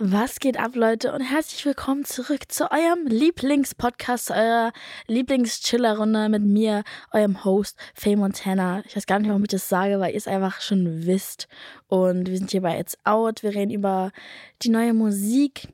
Was 0.00 0.38
geht 0.38 0.60
ab, 0.60 0.76
Leute? 0.76 1.12
Und 1.12 1.22
herzlich 1.22 1.66
willkommen 1.66 2.04
zurück 2.04 2.52
zu 2.52 2.70
eurem 2.70 3.08
Lieblingspodcast, 3.08 4.30
eurer 4.30 4.72
Lieblingschillerrunde 5.08 6.28
mit 6.28 6.44
mir, 6.44 6.84
eurem 7.10 7.44
Host, 7.44 7.76
Faye 7.94 8.14
Montana. 8.14 8.84
Ich 8.86 8.94
weiß 8.94 9.06
gar 9.06 9.18
nicht, 9.18 9.28
warum 9.28 9.42
ich 9.42 9.48
das 9.48 9.68
sage, 9.68 9.98
weil 9.98 10.12
ihr 10.12 10.16
es 10.16 10.28
einfach 10.28 10.60
schon 10.60 11.04
wisst. 11.04 11.48
Und 11.88 12.28
wir 12.28 12.38
sind 12.38 12.52
hier 12.52 12.62
bei 12.62 12.78
It's 12.78 12.96
Out. 13.02 13.42
Wir 13.42 13.56
reden 13.56 13.72
über 13.72 14.12
die 14.62 14.68
neue 14.68 14.94
Musik. 14.94 15.66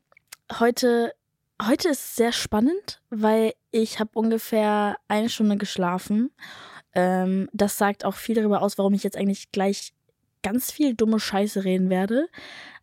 Heute, 0.58 1.12
heute 1.60 1.90
ist 1.90 2.16
sehr 2.16 2.32
spannend, 2.32 3.02
weil 3.10 3.52
ich 3.72 4.00
habe 4.00 4.12
ungefähr 4.14 4.96
eine 5.06 5.28
Stunde 5.28 5.58
geschlafen. 5.58 6.30
Ähm, 6.94 7.50
das 7.52 7.76
sagt 7.76 8.06
auch 8.06 8.14
viel 8.14 8.36
darüber 8.36 8.62
aus, 8.62 8.78
warum 8.78 8.94
ich 8.94 9.04
jetzt 9.04 9.18
eigentlich 9.18 9.52
gleich 9.52 9.92
ganz 10.44 10.70
viel 10.70 10.94
dumme 10.94 11.18
Scheiße 11.18 11.64
reden 11.64 11.90
werde. 11.90 12.28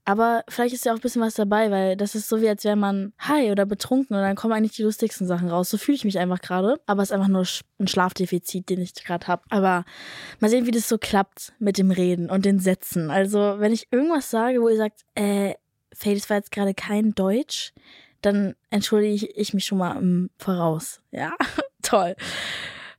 Aber 0.03 0.43
vielleicht 0.49 0.73
ist 0.73 0.85
ja 0.85 0.93
auch 0.93 0.97
ein 0.97 1.01
bisschen 1.01 1.21
was 1.21 1.35
dabei, 1.35 1.69
weil 1.69 1.95
das 1.95 2.15
ist 2.15 2.27
so 2.27 2.41
wie, 2.41 2.49
als 2.49 2.63
wäre 2.63 2.75
man 2.75 3.13
high 3.21 3.51
oder 3.51 3.65
betrunken 3.65 4.15
und 4.15 4.21
dann 4.21 4.35
kommen 4.35 4.53
eigentlich 4.53 4.75
die 4.75 4.83
lustigsten 4.83 5.27
Sachen 5.27 5.49
raus. 5.49 5.69
So 5.69 5.77
fühle 5.77 5.95
ich 5.95 6.05
mich 6.05 6.17
einfach 6.17 6.41
gerade. 6.41 6.79
Aber 6.87 7.03
es 7.03 7.09
ist 7.09 7.13
einfach 7.13 7.27
nur 7.27 7.45
ein 7.79 7.87
Schlafdefizit, 7.87 8.69
den 8.69 8.81
ich 8.81 8.95
gerade 8.95 9.27
habe. 9.27 9.43
Aber 9.49 9.85
mal 10.39 10.49
sehen, 10.49 10.65
wie 10.65 10.71
das 10.71 10.89
so 10.89 10.97
klappt 10.97 11.53
mit 11.59 11.77
dem 11.77 11.91
Reden 11.91 12.31
und 12.31 12.45
den 12.45 12.59
Sätzen. 12.59 13.11
Also, 13.11 13.55
wenn 13.59 13.73
ich 13.73 13.87
irgendwas 13.91 14.31
sage, 14.31 14.61
wo 14.61 14.69
ihr 14.69 14.77
sagt, 14.77 15.01
äh, 15.13 15.53
Faye, 15.93 16.15
das 16.15 16.29
war 16.29 16.37
jetzt 16.37 16.51
gerade 16.51 16.73
kein 16.73 17.13
Deutsch, 17.13 17.73
dann 18.21 18.55
entschuldige 18.69 19.27
ich 19.27 19.53
mich 19.53 19.65
schon 19.65 19.77
mal 19.77 19.97
im 19.97 20.29
Voraus. 20.37 21.01
Ja, 21.11 21.33
toll. 21.83 22.15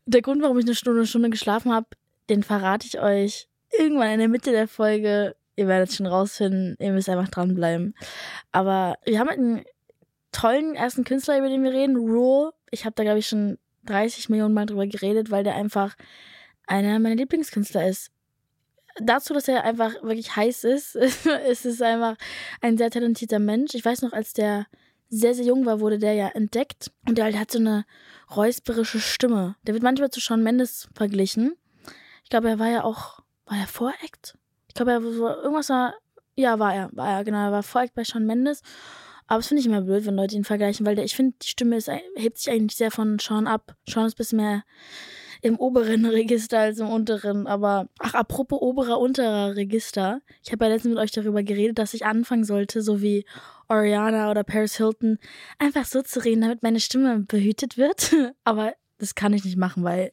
Der 0.07 0.23
Grund, 0.23 0.43
warum 0.43 0.59
ich 0.59 0.67
eine 0.67 0.75
Stunde, 0.75 1.01
eine 1.01 1.07
Stunde 1.07 1.31
geschlafen 1.31 1.73
habe, 1.73 1.87
den 2.29 2.43
verrate 2.43 2.87
ich 2.87 3.01
euch 3.01 3.49
irgendwann 3.77 4.13
in 4.13 4.19
der 4.19 4.29
Mitte 4.29 4.53
der 4.53 4.69
Folge 4.69 5.35
ihr 5.57 5.69
werdet 5.69 5.93
schon 5.93 6.07
rausfinden, 6.07 6.77
ihr 6.79 6.93
müsst 6.93 7.09
einfach 7.09 7.29
dranbleiben. 7.29 7.95
Aber 8.51 8.97
wir 9.05 9.19
haben 9.19 9.29
halt 9.29 9.39
einen 9.39 9.65
tollen 10.33 10.75
ersten 10.75 11.05
Künstler, 11.05 11.39
über 11.39 11.49
den 11.49 11.63
wir 11.63 11.73
reden, 11.73 11.97
Rule. 11.97 12.53
Ich 12.71 12.85
habe 12.85 12.95
da, 12.95 13.03
glaube 13.03 13.19
ich, 13.19 13.29
schon 13.29 13.59
30 13.85 14.29
Millionen 14.29 14.55
Mal 14.55 14.67
drüber 14.67 14.87
geredet, 14.87 15.31
weil 15.31 15.45
der 15.45 15.55
einfach 15.55 15.95
einer 16.67 16.99
meiner 16.99 17.17
Lieblingskünstler 17.17 17.87
ist. 17.87 18.11
Dazu, 19.01 19.33
dass 19.35 19.49
er 19.49 19.65
einfach 19.65 20.03
wirklich 20.03 20.37
heiß 20.37 20.65
ist, 20.65 20.97
ist 21.49 21.67
es 21.67 21.81
einfach 21.81 22.17
ein 22.61 22.77
sehr 22.79 22.91
talentierter 22.91 23.39
Mensch. 23.39 23.75
Ich 23.75 23.85
weiß 23.85 24.03
noch, 24.03 24.13
als 24.13 24.33
der 24.33 24.67
sehr, 25.09 25.35
sehr 25.35 25.45
jung 25.45 25.67
war, 25.67 25.81
wurde 25.81 25.99
der 25.99 26.15
ja 26.15 26.29
entdeckt. 26.29 26.91
Und 27.07 27.19
der 27.19 27.25
halt 27.25 27.39
hat 27.39 27.51
so 27.51 27.59
eine 27.59 27.85
räusperische 28.35 29.01
Stimme. 29.01 29.57
Der 29.67 29.75
wird 29.75 29.83
manchmal 29.83 30.11
zu 30.11 30.21
Sean 30.21 30.43
Mendes 30.43 30.89
verglichen. 30.95 31.55
Ich 32.25 32.31
glaube, 32.31 32.49
er 32.49 32.59
war 32.59 32.71
ja 32.71 32.85
auch, 32.85 33.21
war 33.45 33.59
er 33.59 33.67
Voract? 33.67 34.39
Ich 34.73 34.75
glaube, 34.75 34.93
er 34.93 35.05
war 35.05 35.43
irgendwas 35.43 35.69
war. 35.69 35.93
Ja, 36.35 36.59
war 36.59 36.75
er, 36.75 36.89
war 36.93 37.19
er, 37.19 37.25
genau. 37.25 37.45
Er 37.45 37.53
war 37.53 37.63
folgt 37.63 37.93
bei 37.93 38.05
Sean 38.05 38.25
Mendes. 38.25 38.63
Aber 39.27 39.41
das 39.41 39.49
finde 39.49 39.61
ich 39.61 39.67
immer 39.67 39.83
blöd, 39.83 40.07
wenn 40.07 40.17
Leute 40.17 40.35
ihn 40.35 40.45
vergleichen, 40.45 40.87
weil 40.87 40.97
der, 40.97 41.05
ich 41.05 41.15
finde, 41.15 41.37
die 41.43 41.49
Stimme 41.49 41.77
ist, 41.77 41.91
hebt 42.17 42.39
sich 42.39 42.51
eigentlich 42.51 42.79
sehr 42.79 42.91
von 42.91 43.19
Sean 43.19 43.47
ab. 43.47 43.77
Sean 43.87 44.07
ist 44.07 44.15
ein 44.15 44.17
bisschen 44.17 44.39
mehr 44.39 44.65
im 45.43 45.59
oberen 45.59 46.07
Register 46.07 46.59
als 46.61 46.79
im 46.79 46.89
unteren. 46.89 47.47
Aber, 47.47 47.91
ach, 47.99 48.15
apropos 48.15 48.63
oberer, 48.63 48.99
unterer 48.99 49.55
Register. 49.57 50.23
Ich 50.43 50.53
habe 50.53 50.65
ja 50.65 50.71
letztens 50.71 50.95
mit 50.95 51.03
euch 51.03 51.11
darüber 51.11 51.43
geredet, 51.43 51.79
dass 51.79 51.93
ich 51.93 52.07
anfangen 52.07 52.45
sollte, 52.45 52.81
so 52.81 53.03
wie 53.03 53.27
Oriana 53.69 54.31
oder 54.31 54.43
Paris 54.43 54.79
Hilton, 54.79 55.19
einfach 55.59 55.85
so 55.85 56.01
zu 56.01 56.25
reden, 56.25 56.41
damit 56.41 56.63
meine 56.63 56.81
Stimme 56.81 57.19
behütet 57.21 57.77
wird. 57.77 58.15
Aber 58.45 58.73
das 58.97 59.15
kann 59.15 59.35
ich 59.35 59.45
nicht 59.45 59.59
machen, 59.59 59.85
weil 59.85 60.13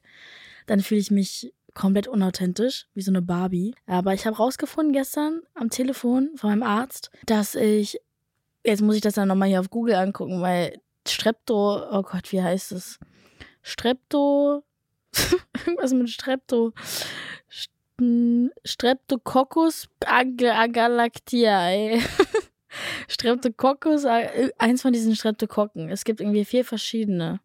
dann 0.65 0.81
fühle 0.81 0.99
ich 0.99 1.11
mich 1.11 1.53
komplett 1.73 2.07
unauthentisch, 2.07 2.87
wie 2.93 3.01
so 3.01 3.11
eine 3.11 3.21
Barbie. 3.21 3.75
Aber 3.87 4.13
ich 4.13 4.25
habe 4.25 4.37
rausgefunden 4.37 4.93
gestern 4.93 5.41
am 5.53 5.69
Telefon 5.69 6.31
von 6.35 6.49
meinem 6.49 6.63
Arzt, 6.63 7.11
dass 7.25 7.55
ich, 7.55 7.99
jetzt 8.63 8.81
muss 8.81 8.95
ich 8.95 9.01
das 9.01 9.13
dann 9.13 9.27
nochmal 9.27 9.49
hier 9.49 9.59
auf 9.59 9.69
Google 9.69 9.95
angucken, 9.95 10.41
weil 10.41 10.81
Strepto, 11.07 11.83
oh 11.91 12.01
Gott, 12.03 12.31
wie 12.31 12.41
heißt 12.41 12.71
es? 12.71 12.99
Strepto, 13.61 14.63
irgendwas 15.65 15.93
mit 15.93 16.09
Strepto. 16.09 16.73
Streptococcus 18.63 19.89
agalactiae. 20.05 22.01
Streptococcus, 23.07 24.05
äh, 24.05 24.51
eins 24.57 24.81
von 24.81 24.93
diesen 24.93 25.15
Streptokokken. 25.15 25.89
Es 25.89 26.03
gibt 26.05 26.21
irgendwie 26.21 26.45
vier 26.45 26.63
verschiedene. 26.63 27.41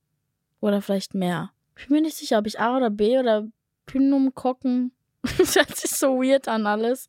Oder 0.60 0.80
vielleicht 0.80 1.14
mehr. 1.14 1.50
Ich 1.76 1.88
bin 1.88 1.96
mir 1.96 2.02
nicht 2.02 2.16
sicher, 2.16 2.38
ob 2.38 2.46
ich 2.46 2.60
A 2.60 2.76
oder 2.76 2.90
B 2.90 3.18
oder 3.18 3.48
Pneumokokken. 3.94 4.92
das 5.38 5.56
hört 5.56 5.74
sich 5.76 5.90
so 5.90 6.18
weird 6.18 6.48
an 6.48 6.66
alles. 6.66 7.08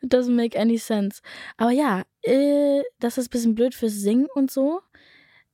It 0.00 0.12
doesn't 0.12 0.34
make 0.34 0.58
any 0.58 0.78
sense. 0.78 1.20
Aber 1.56 1.70
ja, 1.70 2.04
äh, 2.22 2.82
das 3.00 3.18
ist 3.18 3.28
ein 3.28 3.30
bisschen 3.30 3.54
blöd 3.54 3.74
fürs 3.74 3.94
Singen 3.94 4.28
und 4.34 4.50
so. 4.50 4.82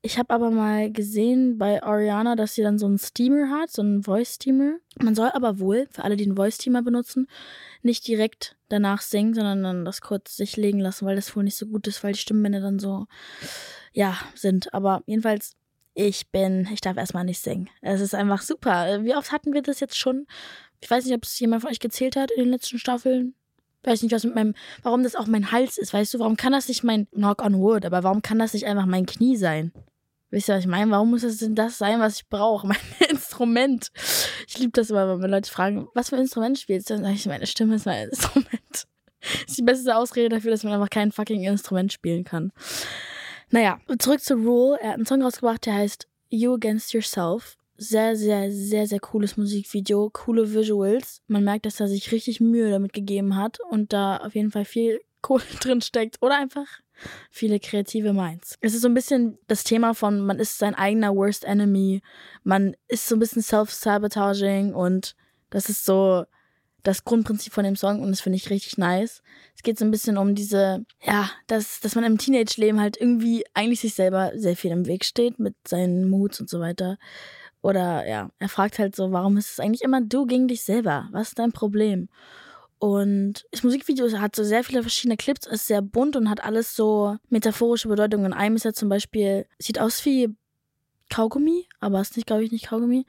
Ich 0.03 0.19
habe 0.19 0.33
aber 0.33 0.51
mal 0.51 0.93
gesehen 0.93 1.59
bei 1.59 1.83
Ariana, 1.83 2.37
dass 2.37 2.55
sie 2.55 2.63
dann 2.63 2.79
so 2.79 2.87
einen 2.87 2.99
Steamer 2.99 3.51
hat, 3.51 3.71
so 3.73 3.83
einen 3.83 4.05
Voice-Steamer. 4.05 4.77
Man 5.03 5.15
soll 5.15 5.31
aber 5.33 5.59
wohl, 5.59 5.89
für 5.91 6.05
alle, 6.05 6.17
die 6.17 6.25
einen 6.25 6.37
Voice-Steamer 6.37 6.83
benutzen, 6.83 7.27
nicht 7.83 8.07
direkt 8.07 8.57
danach 8.69 9.01
singen, 9.01 9.35
sondern 9.35 9.63
dann 9.65 9.85
das 9.85 10.03
kurz 10.03 10.37
sich 10.37 10.57
legen 10.57 10.79
lassen, 10.79 11.07
weil 11.07 11.17
das 11.17 11.35
wohl 11.35 11.43
nicht 11.43 11.57
so 11.57 11.67
gut 11.67 11.89
ist, 11.89 12.05
weil 12.05 12.13
die 12.13 12.21
Stimmbänder 12.21 12.61
dann 12.61 12.79
so, 12.79 13.07
ja, 13.93 14.17
sind. 14.35 14.73
Aber 14.75 15.03
jedenfalls 15.07 15.57
ich 15.97 16.31
bin, 16.31 16.69
ich 16.73 16.83
darf 16.83 16.99
erstmal 16.99 17.25
nicht 17.25 17.41
singen. 17.41 17.71
Es 17.81 18.03
ist 18.03 18.15
einfach 18.15 18.43
super. 18.43 19.03
Wie 19.03 19.17
oft 19.17 19.33
hatten 19.33 19.55
wir 19.55 19.63
das 19.63 19.81
jetzt 19.81 19.97
schon? 19.97 20.27
Ich 20.83 20.91
weiß 20.91 21.07
nicht, 21.07 21.15
ob 21.15 21.25
es 21.25 21.41
jemand 21.41 21.63
von 21.63 21.71
euch 21.71 21.81
gezählt 21.81 22.17
hat 22.17 22.31
in 22.31 22.45
den 22.45 22.51
letzten 22.51 22.79
Staffeln. 22.79 23.35
Ich 23.83 23.91
weiß 23.91 24.03
nicht, 24.03 24.13
was 24.13 24.25
mit 24.25 24.35
meinem, 24.35 24.55
warum 24.83 25.03
das 25.03 25.17
auch 25.17 25.27
mein 25.27 25.53
Hals 25.53 25.79
ist, 25.79 25.95
weißt 25.95 26.13
du? 26.13 26.19
Warum 26.19 26.37
kann 26.37 26.53
das 26.53 26.69
nicht 26.69 26.85
mein 26.85 27.09
Knock 27.13 27.43
on 27.43 27.59
Wood, 27.59 27.87
aber 27.87 28.03
warum 28.03 28.21
kann 28.21 28.39
das 28.39 28.53
nicht 28.53 28.67
einfach 28.67 28.85
mein 28.85 29.07
Knie 29.07 29.37
sein? 29.37 29.73
Wisst 30.31 30.51
ihr, 30.51 30.57
was 30.57 30.65
ich 30.65 30.69
meine? 30.69 30.91
Warum 30.91 31.11
muss 31.11 31.23
das 31.23 31.39
denn 31.39 31.55
das 31.55 31.79
sein, 31.79 31.99
was 31.99 32.17
ich 32.17 32.29
brauche? 32.29 32.67
Mein 32.67 32.77
Instrument. 33.09 33.91
Ich 34.47 34.59
liebe 34.59 34.73
das 34.73 34.91
immer, 34.91 35.21
wenn 35.21 35.31
Leute 35.31 35.51
fragen, 35.51 35.89
was 35.95 36.11
für 36.11 36.17
ein 36.17 36.23
Instrument 36.23 36.59
spielst 36.59 36.91
du? 36.91 36.95
Dann 36.95 37.05
sage 37.05 37.15
ich, 37.15 37.27
meine 37.27 37.47
Stimme 37.47 37.77
ist 37.77 37.87
mein 37.87 38.09
Instrument. 38.11 38.51
Das 39.21 39.45
ist 39.49 39.59
die 39.59 39.63
beste 39.63 39.97
Ausrede 39.97 40.29
dafür, 40.29 40.51
dass 40.51 40.65
man 40.65 40.75
einfach 40.75 40.91
kein 40.91 41.13
fucking 41.13 41.45
Instrument 41.45 41.93
spielen 41.93 42.25
kann. 42.25 42.53
Naja, 43.51 43.81
zurück 43.99 44.21
zu 44.21 44.35
Rule. 44.35 44.79
Er 44.81 44.91
hat 44.91 44.95
einen 44.97 45.07
Song 45.07 45.23
rausgebracht, 45.23 45.67
der 45.67 45.75
heißt 45.75 46.09
You 46.29 46.55
Against 46.55 46.93
Yourself. 46.93 47.57
Sehr, 47.79 48.17
sehr, 48.17 48.51
sehr, 48.51 48.87
sehr 48.87 49.01
cooles 49.01 49.37
Musikvideo, 49.37 50.11
coole 50.11 50.53
Visuals. 50.53 51.23
Man 51.27 51.45
merkt, 51.45 51.67
dass 51.67 51.79
er 51.79 51.89
sich 51.89 52.11
richtig 52.11 52.41
Mühe 52.41 52.71
damit 52.71 52.93
gegeben 52.93 53.37
hat 53.37 53.59
und 53.71 53.93
da 53.93 54.17
auf 54.17 54.35
jeden 54.35 54.51
Fall 54.51 54.65
viel 54.65 55.01
Kohle 55.21 55.45
drin 55.61 55.81
steckt 55.81 56.19
oder 56.23 56.37
einfach 56.37 56.67
viele 57.31 57.61
kreative 57.61 58.13
Minds. 58.13 58.57
Es 58.61 58.75
ist 58.75 58.83
so 58.83 58.89
ein 58.89 58.95
bisschen 58.95 59.39
das 59.49 59.65
Thema 59.65 59.93
von, 59.93 60.21
man 60.21 60.39
ist 60.39 60.59
sein 60.59 60.75
eigener 60.75 61.15
Worst 61.15 61.45
Enemy, 61.45 62.01
man 62.43 62.75
ist 62.89 63.07
so 63.07 63.17
ein 63.17 63.19
bisschen 63.19 63.43
self-sabotaging 63.43 64.73
und 64.73 65.15
das 65.51 65.69
ist 65.69 65.85
so 65.85 66.25
das 66.87 67.05
Grundprinzip 67.05 67.53
von 67.53 67.65
dem 67.65 67.77
Song 67.77 68.01
und 68.01 68.11
das 68.11 68.21
finde 68.21 68.37
ich 68.37 68.51
richtig 68.51 68.79
nice. 68.79 69.23
Es 69.57 69.63
geht 69.63 69.79
so 69.79 69.85
ein 69.85 69.91
bisschen 69.91 70.19
um 70.19 70.35
diese, 70.35 70.85
ja, 71.03 71.31
dass, 71.47 71.81
dass 71.81 71.95
man 71.95 72.05
im 72.05 72.19
Teenage-Leben 72.19 72.81
halt 72.81 72.97
irgendwie 73.01 73.45
eigentlich 73.55 73.81
sich 73.81 73.95
selber 73.95 74.33
sehr 74.35 74.57
viel 74.57 74.71
im 74.71 74.87
Weg 74.87 75.05
steht 75.05 75.39
mit 75.39 75.55
seinen 75.67 76.09
Moods 76.09 76.41
und 76.41 76.49
so 76.49 76.61
weiter. 76.61 76.99
Oder 77.61 78.07
ja, 78.07 78.31
er 78.39 78.49
fragt 78.49 78.79
halt 78.79 78.95
so, 78.95 79.11
warum 79.11 79.37
ist 79.37 79.51
es 79.51 79.61
eigentlich 79.61 79.83
immer 79.83 80.01
du 80.01 80.27
gegen 80.27 80.47
dich 80.47 80.63
selber? 80.63 81.09
Was 81.11 81.29
ist 81.29 81.39
dein 81.39 81.53
Problem? 81.53 82.09
Und 82.79 83.47
das 83.51 83.63
Musikvideo 83.63 84.09
hat 84.21 84.37
so 84.37 84.45
sehr 84.45 84.63
viele 84.63 84.83
verschiedene 84.83 85.17
Clips, 85.17 85.47
ist 85.47 85.67
sehr 85.67 85.83
bunt 85.83 86.15
und 86.15 86.31
hat 86.31 86.45
alles 86.45 86.77
so 86.77 87.17
metaphorische 87.31 87.89
Bedeutungen. 87.89 88.27
In 88.27 88.33
einem 88.33 88.57
ist 88.57 88.67
er 88.67 88.75
zum 88.75 88.89
Beispiel, 88.89 89.47
sieht 89.59 89.81
aus 89.81 90.05
wie 90.05 90.37
Kaugummi, 91.09 91.67
aber 91.81 92.01
ist 92.01 92.17
nicht, 92.17 92.27
glaube 92.27 92.45
ich, 92.45 92.53
nicht 92.53 92.69
Kaugummi, 92.69 93.07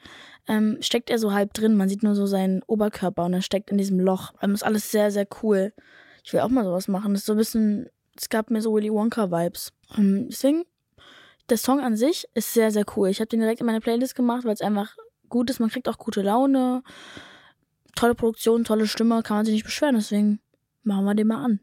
ähm, 0.48 0.78
steckt 0.82 1.10
er 1.10 1.20
so 1.20 1.34
halb 1.34 1.54
drin. 1.54 1.76
Man 1.76 1.90
sieht 1.90 2.04
nur 2.04 2.16
so 2.16 2.26
seinen 2.26 2.62
Oberkörper 2.64 3.26
und 3.26 3.34
er 3.34 3.42
steckt 3.42 3.72
in 3.72 3.78
diesem 3.78 4.00
Loch. 4.00 4.34
Ähm, 4.42 4.54
ist 4.54 4.64
alles 4.64 4.92
sehr, 4.92 5.12
sehr 5.12 5.28
cool. 5.42 5.74
Ich 6.24 6.34
will 6.34 6.42
auch 6.42 6.50
mal 6.50 6.64
sowas 6.64 6.88
machen. 6.88 7.14
Das 7.14 7.22
ist 7.22 7.26
so 7.26 7.34
ein 7.34 7.38
bisschen, 7.38 7.90
es 8.16 8.30
gab 8.30 8.52
mir 8.52 8.62
so 8.62 8.74
Willy 8.74 8.92
Wonka-Vibes. 8.92 9.74
Ähm, 9.98 10.28
deswegen, 10.30 10.64
der 11.50 11.58
Song 11.58 11.80
an 11.80 11.96
sich 11.96 12.28
ist 12.34 12.54
sehr, 12.54 12.72
sehr 12.72 12.86
cool. 12.96 13.10
Ich 13.10 13.20
habe 13.20 13.28
den 13.28 13.40
direkt 13.40 13.62
in 13.62 13.66
meine 13.66 13.82
Playlist 13.82 14.16
gemacht, 14.16 14.46
weil 14.46 14.54
es 14.54 14.62
einfach 14.62 14.96
gut 15.30 15.50
ist. 15.50 15.60
Man 15.60 15.70
kriegt 15.70 15.88
auch 15.90 15.98
gute 15.98 16.22
Laune. 16.22 16.84
Tolle 17.96 18.16
Produktion, 18.16 18.64
tolle 18.64 18.88
Stimme, 18.88 19.24
kann 19.24 19.38
man 19.38 19.46
sich 19.46 19.54
nicht 19.54 19.66
beschweren. 19.66 19.96
Deswegen 19.96 20.40
machen 20.84 21.06
wir 21.06 21.16
den 21.16 21.28
mal 21.28 21.44
an. 21.44 21.60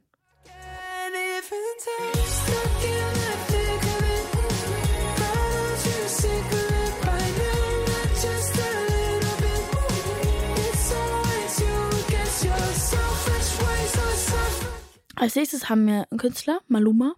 Als 15.16 15.36
nächstes 15.36 15.68
haben 15.68 15.86
wir 15.86 16.06
einen 16.10 16.18
Künstler, 16.18 16.60
Maluma, 16.68 17.14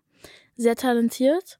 sehr 0.57 0.77
talentiert, 0.77 1.59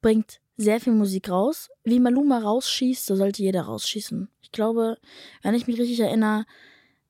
bringt 0.00 0.40
sehr 0.56 0.80
viel 0.80 0.92
Musik 0.92 1.28
raus. 1.28 1.70
Wie 1.84 2.00
Maluma 2.00 2.38
rausschießt, 2.38 3.04
so 3.04 3.16
sollte 3.16 3.42
jeder 3.42 3.62
rausschießen. 3.62 4.28
Ich 4.42 4.52
glaube, 4.52 4.98
wenn 5.42 5.54
ich 5.54 5.66
mich 5.66 5.78
richtig 5.78 6.00
erinnere, 6.00 6.46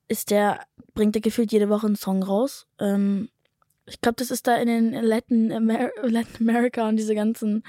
ist 0.07 0.31
der, 0.31 0.65
bringt 0.93 1.15
er 1.15 1.21
gefühlt 1.21 1.51
jede 1.51 1.69
Woche 1.69 1.87
einen 1.87 1.95
Song 1.95 2.23
raus. 2.23 2.67
Ähm, 2.79 3.29
Ich 3.85 4.01
glaube, 4.01 4.15
das 4.17 4.31
ist 4.31 4.47
da 4.47 4.57
in 4.57 4.67
den 4.67 4.93
Latin, 4.93 5.51
Amer 5.53 5.91
Latin 6.01 6.49
America 6.49 6.89
und 6.89 6.97
diese 6.97 7.15
ganzen 7.15 7.63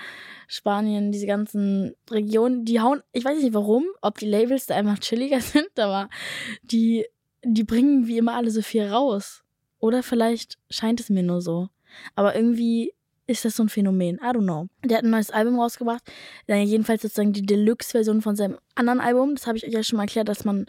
Spanien, 0.49 1.13
diese 1.13 1.27
ganzen 1.27 1.95
Regionen, 2.11 2.65
die 2.65 2.81
hauen, 2.81 3.03
ich 3.13 3.25
weiß 3.25 3.41
nicht 3.41 3.55
warum, 3.55 3.85
ob 4.03 4.19
die 4.19 4.27
Labels 4.27 4.67
da 4.67 4.75
einfach 4.75 4.99
chilliger 4.99 5.41
sind, 5.53 5.79
aber 5.79 6.09
die, 6.63 7.07
die 7.45 7.65
bringen 7.65 8.09
wie 8.09 8.19
immer 8.19 8.35
alle 8.35 8.51
so 8.51 8.63
viel 8.63 8.85
raus. 8.85 9.45
Oder 9.79 10.03
vielleicht 10.03 10.59
scheint 10.71 11.01
es 11.01 11.11
mir 11.11 11.23
nur 11.23 11.41
so. 11.41 11.69
Aber 12.15 12.35
irgendwie 12.35 12.93
ist 13.27 13.45
das 13.45 13.57
so 13.57 13.63
ein 13.63 13.69
Phänomen. 13.69 14.17
I 14.17 14.29
don't 14.29 14.43
know. 14.43 14.69
Der 14.85 14.99
hat 14.99 15.05
ein 15.05 15.11
neues 15.11 15.31
Album 15.31 15.61
rausgebracht. 15.61 16.03
Jedenfalls 16.47 17.03
sozusagen 17.03 17.33
die 17.33 17.47
Deluxe-Version 17.47 18.23
von 18.23 18.37
seinem 18.37 18.59
anderen 18.75 19.01
Album. 19.01 19.35
Das 19.35 19.47
habe 19.47 19.59
ich 19.59 19.67
euch 19.67 19.73
ja 19.73 19.83
schon 19.83 19.99
mal 19.99 20.05
erklärt, 20.05 20.29
dass 20.29 20.45
man 20.45 20.67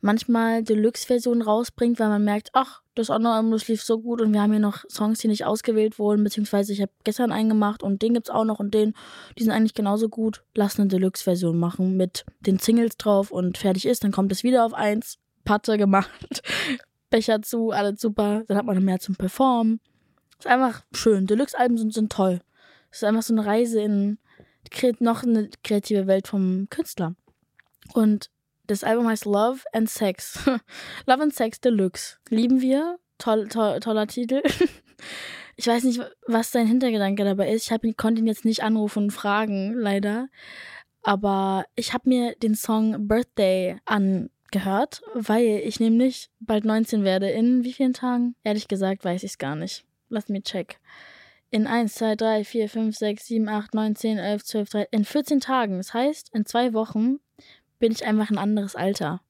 manchmal 0.00 0.62
Deluxe-Versionen 0.62 1.42
rausbringt, 1.42 2.00
weil 2.00 2.08
man 2.08 2.24
merkt, 2.24 2.48
ach, 2.54 2.80
das 2.94 3.10
andere 3.10 3.34
Album, 3.34 3.50
das 3.50 3.68
lief 3.68 3.82
so 3.82 4.00
gut 4.00 4.22
und 4.22 4.32
wir 4.32 4.40
haben 4.40 4.50
hier 4.50 4.60
noch 4.60 4.84
Songs, 4.88 5.18
die 5.18 5.28
nicht 5.28 5.44
ausgewählt 5.44 5.98
wurden, 5.98 6.24
beziehungsweise 6.24 6.72
ich 6.72 6.80
habe 6.80 6.90
gestern 7.04 7.32
einen 7.32 7.50
gemacht 7.50 7.82
und 7.82 8.00
den 8.00 8.14
gibt's 8.14 8.30
auch 8.30 8.44
noch 8.44 8.60
und 8.60 8.72
den, 8.72 8.94
die 9.38 9.42
sind 9.42 9.52
eigentlich 9.52 9.74
genauso 9.74 10.08
gut. 10.08 10.42
Lass 10.54 10.80
eine 10.80 10.88
Deluxe-Version 10.88 11.58
machen 11.58 11.98
mit 11.98 12.24
den 12.40 12.58
Singles 12.58 12.96
drauf 12.96 13.30
und 13.30 13.58
fertig 13.58 13.84
ist, 13.86 14.02
dann 14.02 14.10
kommt 14.10 14.32
es 14.32 14.42
wieder 14.42 14.64
auf 14.64 14.72
eins, 14.72 15.18
Patte 15.44 15.76
gemacht, 15.76 16.42
Becher 17.10 17.42
zu, 17.42 17.70
alles 17.70 18.00
super, 18.00 18.44
dann 18.46 18.56
hat 18.56 18.64
man 18.64 18.82
mehr 18.82 19.00
zum 19.00 19.16
Performen. 19.16 19.80
Ist 20.38 20.46
einfach 20.46 20.82
schön. 20.92 21.26
Deluxe-Alben 21.26 21.76
sind, 21.76 21.92
sind 21.92 22.10
toll. 22.10 22.40
Ist 22.90 23.04
einfach 23.04 23.22
so 23.22 23.34
eine 23.34 23.44
Reise 23.44 23.80
in 23.82 24.18
noch 25.00 25.22
eine 25.22 25.50
kreative 25.64 26.06
Welt 26.06 26.28
vom 26.28 26.68
Künstler. 26.70 27.14
Und 27.92 28.30
das 28.66 28.84
Album 28.84 29.08
heißt 29.08 29.24
Love 29.24 29.60
and 29.72 29.90
Sex. 29.90 30.38
Love 31.06 31.22
and 31.22 31.34
Sex 31.34 31.60
Deluxe. 31.60 32.18
Lieben 32.28 32.60
wir. 32.60 32.98
Toll, 33.18 33.48
toll, 33.48 33.80
toller 33.80 34.06
Titel. 34.06 34.42
Ich 35.56 35.66
weiß 35.66 35.84
nicht, 35.84 36.00
was 36.26 36.52
dein 36.52 36.66
Hintergedanke 36.66 37.22
dabei 37.22 37.52
ist. 37.52 37.66
Ich 37.66 37.70
hab, 37.70 37.82
konnte 37.98 38.22
ihn 38.22 38.26
jetzt 38.26 38.46
nicht 38.46 38.62
anrufen 38.62 39.02
und 39.02 39.10
fragen, 39.10 39.74
leider. 39.74 40.28
Aber 41.02 41.66
ich 41.74 41.92
habe 41.92 42.08
mir 42.08 42.34
den 42.36 42.54
Song 42.54 43.06
Birthday 43.06 43.78
angehört, 44.52 45.02
weil 45.14 45.62
ich 45.64 45.80
nämlich 45.80 46.30
bald 46.40 46.64
19 46.64 47.04
werde. 47.04 47.30
In 47.30 47.64
wie 47.64 47.72
vielen 47.72 47.92
Tagen? 47.92 48.34
Ehrlich 48.44 48.68
gesagt 48.68 49.04
weiß 49.04 49.22
ich 49.22 49.32
es 49.32 49.38
gar 49.38 49.56
nicht. 49.56 49.84
Lass 50.08 50.28
mich 50.28 50.44
check. 50.44 50.78
In 51.50 51.66
1, 51.66 51.94
2, 51.94 52.16
3, 52.16 52.44
4, 52.44 52.68
5, 52.68 52.96
6, 52.96 53.26
7, 53.26 53.48
8, 53.48 53.74
9, 53.74 53.96
10, 53.96 54.18
11, 54.18 54.44
12, 54.44 54.70
13. 54.70 54.88
In 54.92 55.04
14 55.04 55.40
Tagen. 55.40 55.78
Das 55.78 55.94
heißt, 55.94 56.30
in 56.34 56.46
zwei 56.46 56.72
Wochen 56.72 57.18
bin 57.78 57.92
ich 57.92 58.04
einfach 58.04 58.30
ein 58.30 58.38
anderes 58.38 58.76
Alter. 58.76 59.20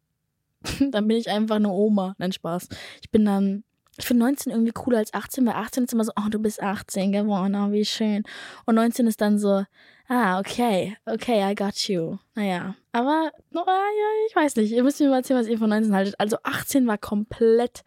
dann 0.90 1.08
bin 1.08 1.16
ich 1.16 1.30
einfach 1.30 1.56
eine 1.56 1.70
Oma. 1.70 2.14
Nein, 2.18 2.32
Spaß. 2.32 2.68
Ich 3.00 3.10
bin 3.10 3.24
dann, 3.24 3.64
ich 3.96 4.06
finde 4.06 4.24
19 4.24 4.52
irgendwie 4.52 4.72
cooler 4.72 4.98
als 4.98 5.14
18, 5.14 5.46
weil 5.46 5.54
18 5.54 5.84
ist 5.84 5.92
immer 5.92 6.04
so, 6.04 6.12
oh, 6.16 6.28
du 6.30 6.38
bist 6.38 6.62
18 6.62 7.12
geworden, 7.12 7.54
oh, 7.54 7.72
wie 7.72 7.84
schön. 7.84 8.24
Und 8.66 8.74
19 8.74 9.06
ist 9.06 9.20
dann 9.20 9.38
so, 9.38 9.64
ah, 10.08 10.38
okay, 10.40 10.96
okay, 11.06 11.50
I 11.50 11.54
got 11.54 11.88
you. 11.88 12.18
Naja, 12.34 12.74
aber, 12.92 13.30
oh, 13.54 13.64
ja, 13.66 14.19
ich 14.30 14.36
weiß 14.36 14.56
nicht. 14.56 14.70
Ihr 14.70 14.84
müsst 14.84 15.00
mir 15.00 15.08
mal 15.08 15.16
erzählen, 15.16 15.40
was 15.40 15.48
ihr 15.48 15.58
von 15.58 15.68
19 15.68 15.92
haltet. 15.92 16.14
Also 16.18 16.36
18 16.44 16.86
war 16.86 16.98
komplett 16.98 17.82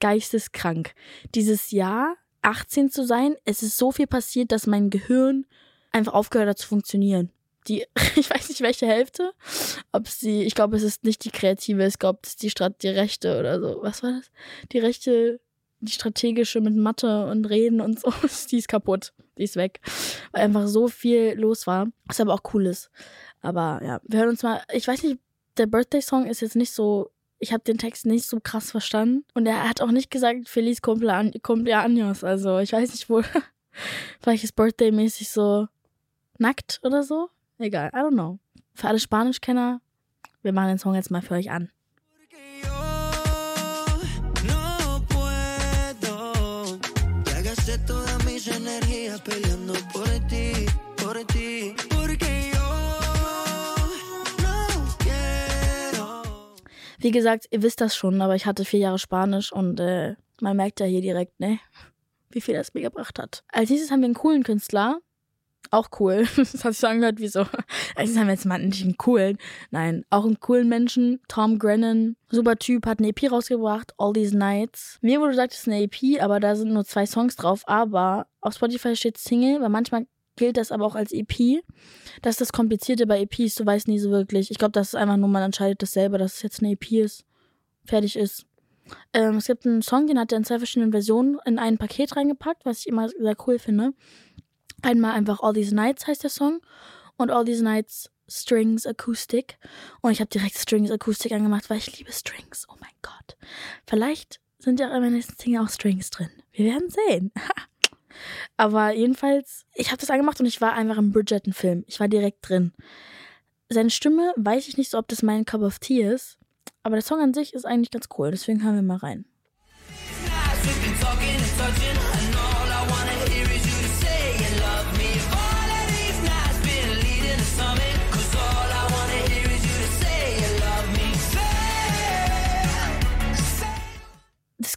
geisteskrank. 0.00 0.94
Dieses 1.34 1.72
Jahr, 1.72 2.14
18 2.42 2.90
zu 2.90 3.04
sein, 3.04 3.34
es 3.44 3.64
ist 3.64 3.76
so 3.76 3.90
viel 3.90 4.06
passiert, 4.06 4.52
dass 4.52 4.68
mein 4.68 4.90
Gehirn 4.90 5.44
einfach 5.90 6.14
aufgehört 6.14 6.48
hat 6.48 6.58
zu 6.58 6.68
funktionieren 6.68 7.32
die, 7.68 7.84
ich 8.16 8.30
weiß 8.30 8.48
nicht 8.48 8.60
welche 8.60 8.86
Hälfte, 8.86 9.32
ob 9.92 10.08
sie, 10.08 10.42
ich 10.42 10.54
glaube, 10.54 10.76
es 10.76 10.82
ist 10.82 11.04
nicht 11.04 11.24
die 11.24 11.30
kreative, 11.30 11.86
ich 11.86 11.98
glaube, 11.98 12.20
es 12.22 12.30
ist 12.30 12.42
die, 12.42 12.50
Strat 12.50 12.82
die 12.82 12.88
rechte 12.88 13.38
oder 13.38 13.60
so. 13.60 13.78
Was 13.82 14.02
war 14.02 14.12
das? 14.12 14.30
Die 14.72 14.78
rechte, 14.78 15.40
die 15.80 15.92
strategische 15.92 16.60
mit 16.60 16.74
Mathe 16.74 17.26
und 17.26 17.44
Reden 17.44 17.80
und 17.80 18.00
so, 18.00 18.12
die 18.50 18.58
ist 18.58 18.68
kaputt. 18.68 19.12
Die 19.36 19.44
ist 19.44 19.56
weg. 19.56 19.80
Weil 20.32 20.42
einfach 20.42 20.66
so 20.66 20.88
viel 20.88 21.34
los 21.38 21.66
war, 21.66 21.88
was 22.06 22.20
aber 22.20 22.34
auch 22.34 22.42
cool 22.54 22.66
ist. 22.66 22.90
Aber 23.40 23.80
ja, 23.84 24.00
wir 24.04 24.20
hören 24.20 24.30
uns 24.30 24.42
mal, 24.42 24.62
ich 24.72 24.88
weiß 24.88 25.04
nicht, 25.04 25.18
der 25.58 25.66
Birthday-Song 25.66 26.26
ist 26.26 26.40
jetzt 26.40 26.56
nicht 26.56 26.72
so 26.72 27.10
ich 27.38 27.52
habe 27.52 27.62
den 27.62 27.78
Text 27.78 28.06
nicht 28.06 28.26
so 28.26 28.40
krass 28.42 28.70
verstanden. 28.70 29.24
Und 29.34 29.46
er 29.46 29.68
hat 29.68 29.80
auch 29.80 29.90
nicht 29.90 30.10
gesagt 30.10 30.48
Feliz 30.48 30.78
Cumpleaños. 30.80 32.24
Also 32.24 32.58
ich 32.58 32.72
weiß 32.72 32.90
nicht, 32.90 33.08
wo. 33.08 33.22
Vielleicht 34.20 34.44
ist 34.44 34.56
Birthday-mäßig 34.56 35.30
so 35.30 35.68
nackt 36.38 36.80
oder 36.82 37.02
so. 37.02 37.28
Egal, 37.58 37.90
I 37.92 37.98
don't 37.98 38.12
know. 38.12 38.38
Für 38.74 38.88
alle 38.88 38.98
Spanischkenner, 38.98 39.80
wir 40.42 40.52
machen 40.52 40.68
den 40.68 40.78
Song 40.78 40.94
jetzt 40.94 41.10
mal 41.10 41.22
für 41.22 41.34
euch 41.34 41.50
an. 41.50 41.70
Wie 56.98 57.10
gesagt, 57.10 57.46
ihr 57.50 57.62
wisst 57.62 57.80
das 57.80 57.96
schon, 57.96 58.20
aber 58.20 58.34
ich 58.34 58.46
hatte 58.46 58.64
vier 58.64 58.80
Jahre 58.80 58.98
Spanisch 58.98 59.52
und 59.52 59.78
äh, 59.80 60.16
man 60.40 60.56
merkt 60.56 60.80
ja 60.80 60.86
hier 60.86 61.00
direkt, 61.00 61.38
ne, 61.40 61.60
wie 62.30 62.40
viel 62.40 62.54
das 62.54 62.74
mir 62.74 62.82
gebracht 62.82 63.18
hat. 63.18 63.44
Als 63.52 63.70
nächstes 63.70 63.90
haben 63.90 64.00
wir 64.00 64.06
einen 64.06 64.14
coolen 64.14 64.42
Künstler, 64.42 65.00
auch 65.70 65.88
cool. 66.00 66.26
Das 66.36 66.64
hat 66.64 66.72
sich 66.72 66.80
so 66.80 66.86
angehört 66.86 67.20
wie 67.20 67.28
so, 67.28 67.46
eigentlich 67.94 68.16
haben 68.18 68.26
wir 68.26 68.34
jetzt 68.34 68.46
mal 68.46 68.58
nicht 68.58 68.82
einen 68.82 68.96
coolen. 68.96 69.38
Nein, 69.70 70.04
auch 70.10 70.24
einen 70.24 70.40
coolen 70.40 70.68
Menschen. 70.68 71.20
Tom 71.28 71.58
Grennan, 71.58 72.16
super 72.30 72.56
Typ, 72.56 72.86
hat 72.86 72.98
eine 72.98 73.08
EP 73.08 73.30
rausgebracht, 73.30 73.92
All 73.98 74.12
These 74.12 74.36
Nights. 74.36 74.98
Mir 75.00 75.20
wurde 75.20 75.30
gesagt, 75.30 75.52
es 75.52 75.60
ist 75.60 75.68
eine 75.68 75.82
EP, 75.82 76.22
aber 76.22 76.40
da 76.40 76.56
sind 76.56 76.72
nur 76.72 76.84
zwei 76.84 77.06
Songs 77.06 77.36
drauf. 77.36 77.62
Aber 77.66 78.26
auf 78.40 78.54
Spotify 78.54 78.96
steht 78.96 79.18
Single, 79.18 79.60
weil 79.60 79.68
manchmal 79.68 80.06
gilt 80.38 80.56
das 80.56 80.72
aber 80.72 80.86
auch 80.86 80.94
als 80.94 81.12
EP. 81.12 81.62
Das 82.22 82.34
ist 82.34 82.40
das 82.40 82.52
Komplizierte 82.52 83.06
bei 83.06 83.20
EPs, 83.20 83.56
du 83.56 83.66
weißt 83.66 83.88
nie 83.88 83.98
so 83.98 84.10
wirklich. 84.10 84.50
Ich 84.50 84.58
glaube, 84.58 84.72
das 84.72 84.88
ist 84.88 84.94
einfach 84.94 85.16
nur, 85.16 85.28
man 85.28 85.42
entscheidet 85.42 85.82
das 85.82 85.92
selber, 85.92 86.16
dass 86.16 86.36
es 86.36 86.42
jetzt 86.42 86.60
eine 86.60 86.72
EP 86.72 86.92
ist. 86.92 87.24
Fertig 87.84 88.16
ist. 88.16 88.46
Ähm, 89.12 89.36
es 89.36 89.46
gibt 89.46 89.66
einen 89.66 89.82
Song, 89.82 90.06
den 90.06 90.18
hat 90.18 90.32
er 90.32 90.38
in 90.38 90.44
zwei 90.44 90.58
verschiedenen 90.58 90.92
Versionen 90.92 91.38
in 91.44 91.58
ein 91.58 91.76
Paket 91.76 92.16
reingepackt, 92.16 92.64
was 92.64 92.80
ich 92.80 92.86
immer 92.86 93.08
sehr 93.08 93.36
cool 93.46 93.58
finde. 93.58 93.92
Einmal 94.82 95.12
einfach 95.12 95.40
All 95.42 95.52
These 95.52 95.74
Nights 95.74 96.06
heißt 96.06 96.22
der 96.22 96.30
Song 96.30 96.60
und 97.16 97.30
All 97.30 97.44
These 97.44 97.64
Nights 97.64 98.10
Strings 98.28 98.86
Acoustic. 98.86 99.58
Und 100.00 100.12
ich 100.12 100.20
habe 100.20 100.30
direkt 100.30 100.56
Strings 100.56 100.90
Acoustic 100.90 101.32
angemacht, 101.32 101.68
weil 101.68 101.78
ich 101.78 101.98
liebe 101.98 102.12
Strings. 102.12 102.66
Oh 102.68 102.76
mein 102.80 102.90
Gott. 103.02 103.36
Vielleicht 103.86 104.40
sind 104.58 104.80
ja 104.80 104.90
auch 104.90 104.94
in 104.94 105.00
meiner 105.00 105.16
nächsten 105.16 105.36
Single 105.38 105.64
auch 105.64 105.70
Strings 105.70 106.10
drin. 106.10 106.30
Wir 106.52 106.66
werden 106.66 106.90
sehen. 106.90 107.32
Aber 108.56 108.92
jedenfalls, 108.92 109.64
ich 109.74 109.88
habe 109.88 109.98
das 109.98 110.10
angemacht 110.10 110.40
und 110.40 110.46
ich 110.46 110.60
war 110.60 110.72
einfach 110.72 110.98
im 110.98 111.12
Bridgerton-Film. 111.12 111.84
Ich 111.86 112.00
war 112.00 112.08
direkt 112.08 112.48
drin. 112.48 112.72
Seine 113.68 113.90
Stimme 113.90 114.32
weiß 114.36 114.68
ich 114.68 114.76
nicht 114.76 114.90
so, 114.90 114.98
ob 114.98 115.08
das 115.08 115.22
mein 115.22 115.44
Cup 115.44 115.62
of 115.62 115.78
Tea 115.78 116.02
ist. 116.02 116.38
Aber 116.82 116.96
der 116.96 117.02
Song 117.02 117.20
an 117.20 117.34
sich 117.34 117.54
ist 117.54 117.66
eigentlich 117.66 117.90
ganz 117.90 118.08
cool. 118.18 118.30
Deswegen 118.30 118.62
hören 118.62 118.76
wir 118.76 118.82
mal 118.82 118.96
rein. 118.96 119.24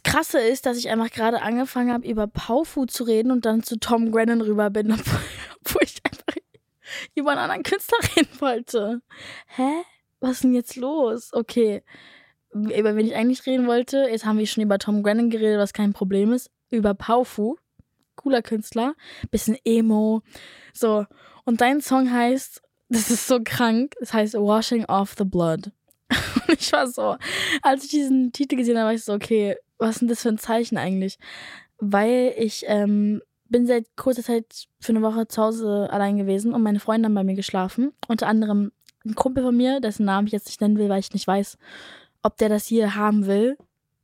Krasse 0.04 0.40
ist, 0.40 0.66
dass 0.66 0.76
ich 0.76 0.90
einfach 0.90 1.10
gerade 1.10 1.42
angefangen 1.42 1.92
habe, 1.92 2.06
über 2.06 2.26
Paufu 2.26 2.86
zu 2.86 3.04
reden 3.04 3.30
und 3.30 3.44
dann 3.44 3.62
zu 3.62 3.78
Tom 3.78 4.10
Grennan 4.12 4.40
rüber 4.40 4.70
bin, 4.70 4.92
obwohl 5.64 5.82
ich 5.82 6.00
einfach 6.04 6.36
über 7.14 7.32
einen 7.32 7.40
anderen 7.40 7.62
Künstler 7.62 7.98
reden 8.16 8.40
wollte. 8.40 9.02
Hä? 9.46 9.84
Was 10.20 10.32
ist 10.32 10.44
denn 10.44 10.54
jetzt 10.54 10.76
los? 10.76 11.32
Okay. 11.32 11.82
Über 12.52 12.96
wen 12.96 13.06
ich 13.06 13.14
eigentlich 13.14 13.46
reden 13.46 13.66
wollte, 13.66 14.06
jetzt 14.10 14.26
haben 14.26 14.38
wir 14.38 14.46
schon 14.46 14.62
über 14.62 14.78
Tom 14.78 15.02
Grennan 15.02 15.30
geredet, 15.30 15.58
was 15.58 15.72
kein 15.72 15.92
Problem 15.92 16.32
ist. 16.32 16.50
Über 16.70 16.94
Paufu. 16.94 17.56
Cooler 18.14 18.42
Künstler. 18.42 18.94
Bisschen 19.30 19.56
Emo. 19.64 20.22
So. 20.72 21.06
Und 21.44 21.60
dein 21.60 21.80
Song 21.80 22.12
heißt, 22.12 22.62
das 22.88 23.10
ist 23.10 23.26
so 23.26 23.40
krank, 23.42 23.94
es 24.00 24.12
heißt 24.12 24.34
Washing 24.34 24.84
Off 24.84 25.14
the 25.16 25.24
Blood. 25.24 25.72
Und 26.48 26.60
ich 26.60 26.70
war 26.72 26.86
so, 26.86 27.16
als 27.62 27.84
ich 27.84 27.90
diesen 27.90 28.32
Titel 28.32 28.56
gesehen 28.56 28.76
habe, 28.76 28.88
war 28.88 28.94
ich 28.94 29.02
so, 29.02 29.14
okay, 29.14 29.56
was 29.82 29.96
ist 29.96 30.00
denn 30.00 30.08
das 30.08 30.22
für 30.22 30.28
ein 30.28 30.38
Zeichen 30.38 30.78
eigentlich? 30.78 31.18
Weil 31.78 32.34
ich 32.36 32.64
ähm, 32.66 33.22
bin 33.48 33.66
seit 33.66 33.86
kurzer 33.96 34.22
Zeit 34.22 34.66
für 34.80 34.92
eine 34.92 35.02
Woche 35.02 35.28
zu 35.28 35.42
Hause 35.42 35.88
allein 35.90 36.16
gewesen 36.16 36.54
und 36.54 36.62
meine 36.62 36.80
Freunde 36.80 37.06
haben 37.06 37.14
bei 37.14 37.24
mir 37.24 37.34
geschlafen. 37.34 37.92
Unter 38.08 38.26
anderem 38.26 38.72
ein 39.04 39.14
Kumpel 39.14 39.42
von 39.42 39.56
mir, 39.56 39.80
dessen 39.80 40.06
Namen 40.06 40.26
ich 40.26 40.32
jetzt 40.32 40.46
nicht 40.46 40.60
nennen 40.60 40.78
will, 40.78 40.88
weil 40.88 41.00
ich 41.00 41.12
nicht 41.12 41.26
weiß, 41.26 41.58
ob 42.22 42.36
der 42.38 42.48
das 42.48 42.66
hier 42.66 42.94
haben 42.94 43.26
will. 43.26 43.56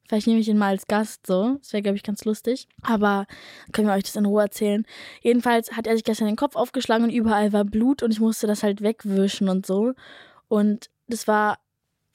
Vielleicht 0.08 0.26
nehme 0.26 0.40
ich 0.40 0.48
ihn 0.48 0.58
mal 0.58 0.70
als 0.70 0.86
Gast 0.86 1.26
so. 1.26 1.56
Das 1.58 1.72
wäre, 1.72 1.82
glaube 1.82 1.96
ich, 1.96 2.02
ganz 2.02 2.24
lustig. 2.24 2.66
Aber 2.82 3.26
können 3.72 3.88
wir 3.88 3.94
euch 3.94 4.04
das 4.04 4.16
in 4.16 4.24
Ruhe 4.24 4.42
erzählen. 4.42 4.86
Jedenfalls 5.20 5.72
hat 5.72 5.86
er 5.86 5.94
sich 5.94 6.04
gestern 6.04 6.26
den 6.26 6.36
Kopf 6.36 6.56
aufgeschlagen 6.56 7.04
und 7.04 7.10
überall 7.10 7.52
war 7.52 7.64
Blut 7.64 8.02
und 8.02 8.10
ich 8.10 8.20
musste 8.20 8.46
das 8.46 8.62
halt 8.62 8.82
wegwischen 8.82 9.48
und 9.48 9.66
so. 9.66 9.92
Und 10.48 10.88
das 11.08 11.28
war 11.28 11.58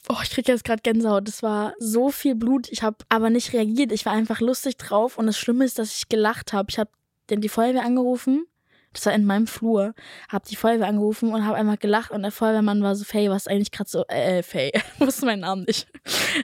Oh, 0.09 0.17
ich 0.21 0.31
kriege 0.31 0.51
jetzt 0.51 0.63
gerade 0.63 0.81
Gänsehaut. 0.81 1.27
Das 1.27 1.43
war 1.43 1.73
so 1.79 2.09
viel 2.09 2.35
Blut. 2.35 2.67
Ich 2.69 2.83
habe 2.83 2.97
aber 3.09 3.29
nicht 3.29 3.53
reagiert. 3.53 3.91
Ich 3.91 4.05
war 4.05 4.13
einfach 4.13 4.41
lustig 4.41 4.77
drauf. 4.77 5.17
Und 5.17 5.27
das 5.27 5.37
Schlimme 5.37 5.65
ist, 5.65 5.79
dass 5.79 5.95
ich 5.95 6.09
gelacht 6.09 6.53
habe. 6.53 6.67
Ich 6.69 6.77
habe 6.77 6.89
denn 7.29 7.41
die 7.41 7.49
Feuerwehr 7.49 7.85
angerufen. 7.85 8.45
Das 8.91 9.05
war 9.05 9.13
in 9.13 9.25
meinem 9.25 9.47
Flur. 9.47 9.93
Habe 10.29 10.45
die 10.47 10.55
Feuerwehr 10.55 10.87
angerufen 10.87 11.33
und 11.33 11.45
habe 11.45 11.55
einfach 11.55 11.79
gelacht. 11.79 12.11
Und 12.11 12.23
der 12.23 12.31
Feuerwehrmann 12.31 12.83
war 12.83 12.95
so, 12.95 13.05
Faye, 13.05 13.29
was 13.29 13.47
eigentlich 13.47 13.71
gerade 13.71 13.89
so, 13.89 14.05
äh, 14.07 14.43
Faye, 14.43 14.71
wusste 14.99 15.25
meinen 15.25 15.41
Namen 15.41 15.63
nicht. 15.63 15.87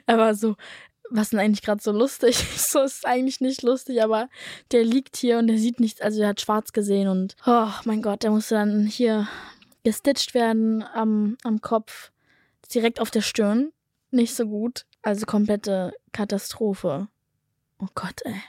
Er 0.06 0.16
war 0.18 0.34
so, 0.34 0.56
was 1.10 1.24
ist 1.24 1.32
denn 1.32 1.40
eigentlich 1.40 1.62
gerade 1.62 1.82
so 1.82 1.92
lustig? 1.92 2.36
so 2.56 2.80
ist 2.80 3.06
eigentlich 3.06 3.40
nicht 3.40 3.62
lustig, 3.62 4.02
aber 4.02 4.28
der 4.72 4.84
liegt 4.84 5.16
hier 5.16 5.38
und 5.38 5.48
der 5.48 5.58
sieht 5.58 5.80
nichts, 5.80 6.00
also 6.00 6.18
der 6.18 6.28
hat 6.28 6.40
schwarz 6.40 6.72
gesehen 6.72 7.08
und 7.08 7.36
oh 7.46 7.68
mein 7.84 8.00
Gott, 8.00 8.22
der 8.22 8.30
musste 8.30 8.54
dann 8.54 8.86
hier 8.86 9.28
gestitcht 9.82 10.34
werden 10.34 10.84
am, 10.94 11.36
am 11.42 11.60
Kopf, 11.60 12.12
direkt 12.68 13.00
auf 13.00 13.10
der 13.10 13.22
Stirn. 13.22 13.72
Nicht 14.10 14.34
so 14.34 14.46
gut. 14.46 14.86
Also 15.02 15.26
komplette 15.26 15.92
Katastrophe. 16.12 17.08
Oh 17.78 17.88
Gott, 17.94 18.20
ey. 18.24 18.40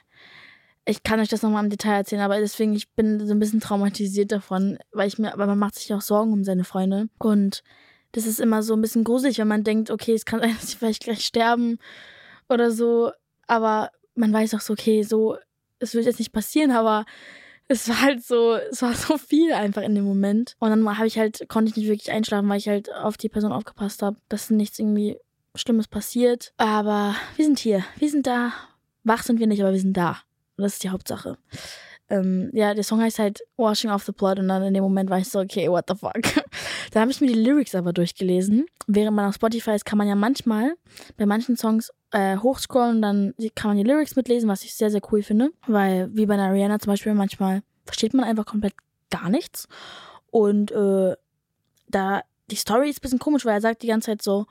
Ich 0.86 1.04
kann 1.04 1.20
euch 1.20 1.30
das 1.30 1.44
nochmal 1.44 1.64
im 1.64 1.70
Detail 1.70 1.98
erzählen, 1.98 2.24
aber 2.24 2.40
deswegen, 2.40 2.74
ich 2.74 2.90
bin 2.90 3.26
so 3.26 3.34
ein 3.34 3.40
bisschen 3.40 3.60
traumatisiert 3.60 4.32
davon, 4.32 4.80
weil 4.92 5.08
ich 5.08 5.20
mir, 5.20 5.34
aber 5.34 5.46
man 5.46 5.60
macht 5.60 5.76
sich 5.76 5.94
auch 5.94 6.02
Sorgen 6.02 6.34
um 6.34 6.44
seine 6.44 6.64
Freunde. 6.64 7.08
Und 7.20 7.64
das 8.12 8.26
ist 8.26 8.40
immer 8.40 8.64
so 8.64 8.74
ein 8.74 8.82
bisschen 8.82 9.04
gruselig, 9.04 9.38
wenn 9.38 9.48
man 9.48 9.64
denkt, 9.64 9.92
okay, 9.92 10.14
es 10.14 10.26
kann 10.26 10.40
sein, 10.40 10.56
dass 10.60 10.72
sie 10.72 10.78
vielleicht 10.78 11.04
gleich 11.04 11.26
sterben 11.26 11.78
oder 12.50 12.72
so. 12.72 13.12
Aber 13.48 13.92
man 14.16 14.34
weiß 14.34 14.56
auch 14.56 14.62
so, 14.62 14.74
okay, 14.74 15.04
so, 15.04 15.38
es 15.80 15.94
wird 15.94 16.06
jetzt 16.06 16.20
nicht 16.20 16.34
passieren, 16.34 16.72
aber 16.72 17.06
es 17.72 17.88
war 17.88 18.02
halt 18.02 18.24
so, 18.24 18.56
es 18.56 18.82
war 18.82 18.94
so 18.94 19.18
viel 19.18 19.54
einfach 19.54 19.82
in 19.82 19.96
dem 19.96 20.04
Moment. 20.04 20.56
Und 20.60 20.70
dann 20.70 20.98
habe 20.98 21.08
ich 21.08 21.18
halt, 21.18 21.48
konnte 21.48 21.70
ich 21.72 21.78
nicht 21.78 21.88
wirklich 21.88 22.12
einschlafen, 22.12 22.50
weil 22.50 22.58
ich 22.58 22.68
halt 22.68 22.94
auf 22.94 23.18
die 23.18 23.30
Person 23.30 23.54
aufgepasst 23.54 24.02
habe, 24.02 24.18
dass 24.30 24.50
nichts 24.50 24.78
irgendwie 24.78 25.18
Schlimmes 25.56 25.88
passiert. 25.88 26.54
Aber 26.58 27.16
wir 27.36 27.46
sind 27.46 27.60
hier, 27.60 27.84
wir 27.98 28.10
sind 28.10 28.28
da. 28.28 28.54
Wach 29.04 29.24
sind 29.24 29.40
wir 29.40 29.48
nicht, 29.48 29.62
aber 29.62 29.72
wir 29.72 29.80
sind 29.80 29.96
da. 29.96 30.18
Und 30.58 30.64
das 30.64 30.74
ist 30.74 30.84
die 30.84 30.90
Hauptsache. 30.90 31.38
Ähm, 32.12 32.50
ja, 32.52 32.74
der 32.74 32.84
Song 32.84 33.00
heißt 33.00 33.20
halt 33.20 33.42
Washing 33.56 33.90
Off 33.90 34.04
the 34.04 34.12
Blood 34.12 34.40
und 34.40 34.50
dann 34.50 34.62
in 34.64 34.74
dem 34.74 34.84
Moment 34.84 35.10
war 35.10 35.20
ich 35.20 35.30
so, 35.30 35.40
okay, 35.40 35.70
what 35.70 35.86
the 35.88 35.96
fuck. 35.96 36.14
dann 36.92 37.02
habe 37.02 37.12
ich 37.12 37.22
mir 37.22 37.28
die 37.28 37.42
Lyrics 37.42 37.74
aber 37.74 37.94
durchgelesen. 37.94 38.66
Während 38.86 39.16
man 39.16 39.30
auf 39.30 39.36
Spotify 39.36 39.72
ist, 39.72 39.86
kann 39.86 39.98
man 39.98 40.10
ja 40.10 40.16
manchmal 40.16 40.74
bei 41.16 41.26
manchen 41.26 41.56
Songs 41.56 41.90
äh, 42.12 42.36
hochscrollen 42.36 42.98
und 42.98 43.02
dann 43.02 43.34
kann 43.56 43.70
man 43.70 43.78
die 43.78 43.90
Lyrics 43.90 44.18
mitlesen, 44.18 44.50
was 44.50 44.64
ich 44.64 44.76
sehr, 44.76 44.92
sehr 44.92 45.00
cool 45.12 45.24
finde. 45.24 45.52
Weil, 45.68 46.10
wie 46.14 46.26
bei 46.26 46.34
einer 46.34 46.52
Rihanna 46.52 46.80
zum 46.80 46.92
Beispiel, 46.92 47.14
manchmal 47.14 47.64
versteht 47.86 48.14
man 48.14 48.26
einfach 48.26 48.46
komplett 48.46 48.74
gar 49.10 49.30
nichts. 49.30 49.70
Und 50.32 50.72
äh, 50.72 51.16
da, 51.88 52.22
die 52.50 52.56
Story 52.58 52.90
ist 52.90 52.98
ein 52.98 53.04
bisschen 53.04 53.20
komisch, 53.20 53.46
weil 53.46 53.54
er 53.54 53.62
sagt 53.62 53.84
die 53.84 53.88
ganze 53.88 54.12
Zeit 54.12 54.22
so, 54.22 54.48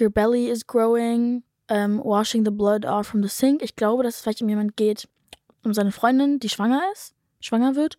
Your 0.00 0.08
belly 0.08 0.48
is 0.48 0.66
growing, 0.66 1.42
um, 1.70 2.02
washing 2.02 2.46
the 2.46 2.50
blood 2.50 2.86
off 2.86 3.08
from 3.08 3.22
the 3.22 3.28
sink. 3.28 3.62
Ich 3.62 3.76
glaube, 3.76 4.02
dass 4.02 4.16
es 4.16 4.22
vielleicht 4.22 4.40
um 4.40 4.48
jemand 4.48 4.78
geht, 4.78 5.08
um 5.64 5.74
seine 5.74 5.92
Freundin, 5.92 6.38
die 6.38 6.48
schwanger 6.48 6.82
ist, 6.92 7.14
schwanger 7.40 7.76
wird. 7.76 7.98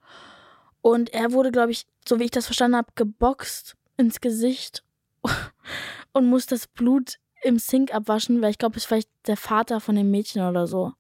Und 0.82 1.14
er 1.14 1.32
wurde, 1.32 1.52
glaube 1.52 1.72
ich, 1.72 1.88
so 2.08 2.20
wie 2.20 2.26
ich 2.26 2.32
das 2.32 2.46
verstanden 2.46 2.78
habe, 2.78 2.92
geboxt 2.96 3.76
ins 3.98 4.22
Gesicht 4.22 4.84
und 6.14 6.28
muss 6.28 6.46
das 6.46 6.68
Blut 6.68 7.20
im 7.42 7.60
Sink 7.60 7.94
abwaschen, 7.94 8.42
weil 8.42 8.52
ich 8.52 8.58
glaube, 8.58 8.76
es 8.78 8.84
ist 8.84 8.88
vielleicht 8.88 9.10
der 9.28 9.38
Vater 9.38 9.80
von 9.80 9.96
dem 9.96 10.12
Mädchen 10.12 10.42
oder 10.42 10.68
so. 10.68 10.94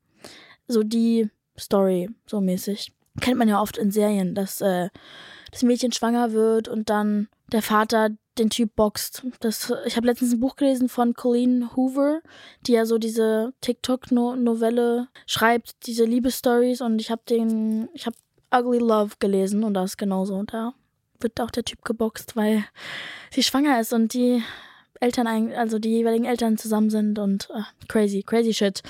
So 0.67 0.83
die 0.83 1.29
Story, 1.57 2.09
so 2.25 2.41
mäßig. 2.41 2.93
Kennt 3.21 3.37
man 3.37 3.47
ja 3.47 3.61
oft 3.61 3.77
in 3.77 3.91
Serien, 3.91 4.35
dass 4.35 4.61
äh, 4.61 4.89
das 5.53 5.63
Mädchen 5.63 5.91
schwanger 5.91 6.33
wird 6.33 6.67
und 6.67 6.89
dann 6.89 7.29
der 7.51 7.61
Vater 7.61 8.09
den 8.37 8.49
Typ 8.49 8.75
boxt. 8.75 9.23
Das, 9.39 9.71
ich 9.85 9.95
habe 9.95 10.07
letztens 10.07 10.33
ein 10.33 10.39
Buch 10.39 10.55
gelesen 10.55 10.89
von 10.89 11.13
Colleen 11.13 11.75
Hoover, 11.75 12.21
die 12.65 12.73
ja 12.73 12.85
so 12.85 12.97
diese 12.97 13.53
TikTok-Novelle 13.61 15.07
schreibt, 15.27 15.85
diese 15.85 16.05
Liebesstories 16.05 16.81
und 16.81 16.99
ich 16.99 17.11
habe 17.11 17.21
den, 17.29 17.89
ich 17.93 18.07
habe 18.07 18.15
Ugly 18.53 18.79
Love 18.79 19.15
gelesen 19.19 19.63
und 19.63 19.75
da 19.75 19.83
ist 19.83 19.97
genauso. 19.97 20.35
Und 20.35 20.53
da 20.53 20.73
wird 21.19 21.39
auch 21.39 21.51
der 21.51 21.63
Typ 21.63 21.83
geboxt, 21.85 22.35
weil 22.35 22.65
sie 23.31 23.43
schwanger 23.43 23.79
ist 23.79 23.93
und 23.93 24.13
die 24.13 24.43
Eltern, 24.99 25.53
also 25.53 25.79
die 25.79 25.89
jeweiligen 25.89 26.25
Eltern 26.25 26.57
zusammen 26.57 26.89
sind 26.89 27.19
und 27.19 27.49
uh, 27.51 27.63
crazy, 27.87 28.23
crazy 28.23 28.53
shit. 28.53 28.81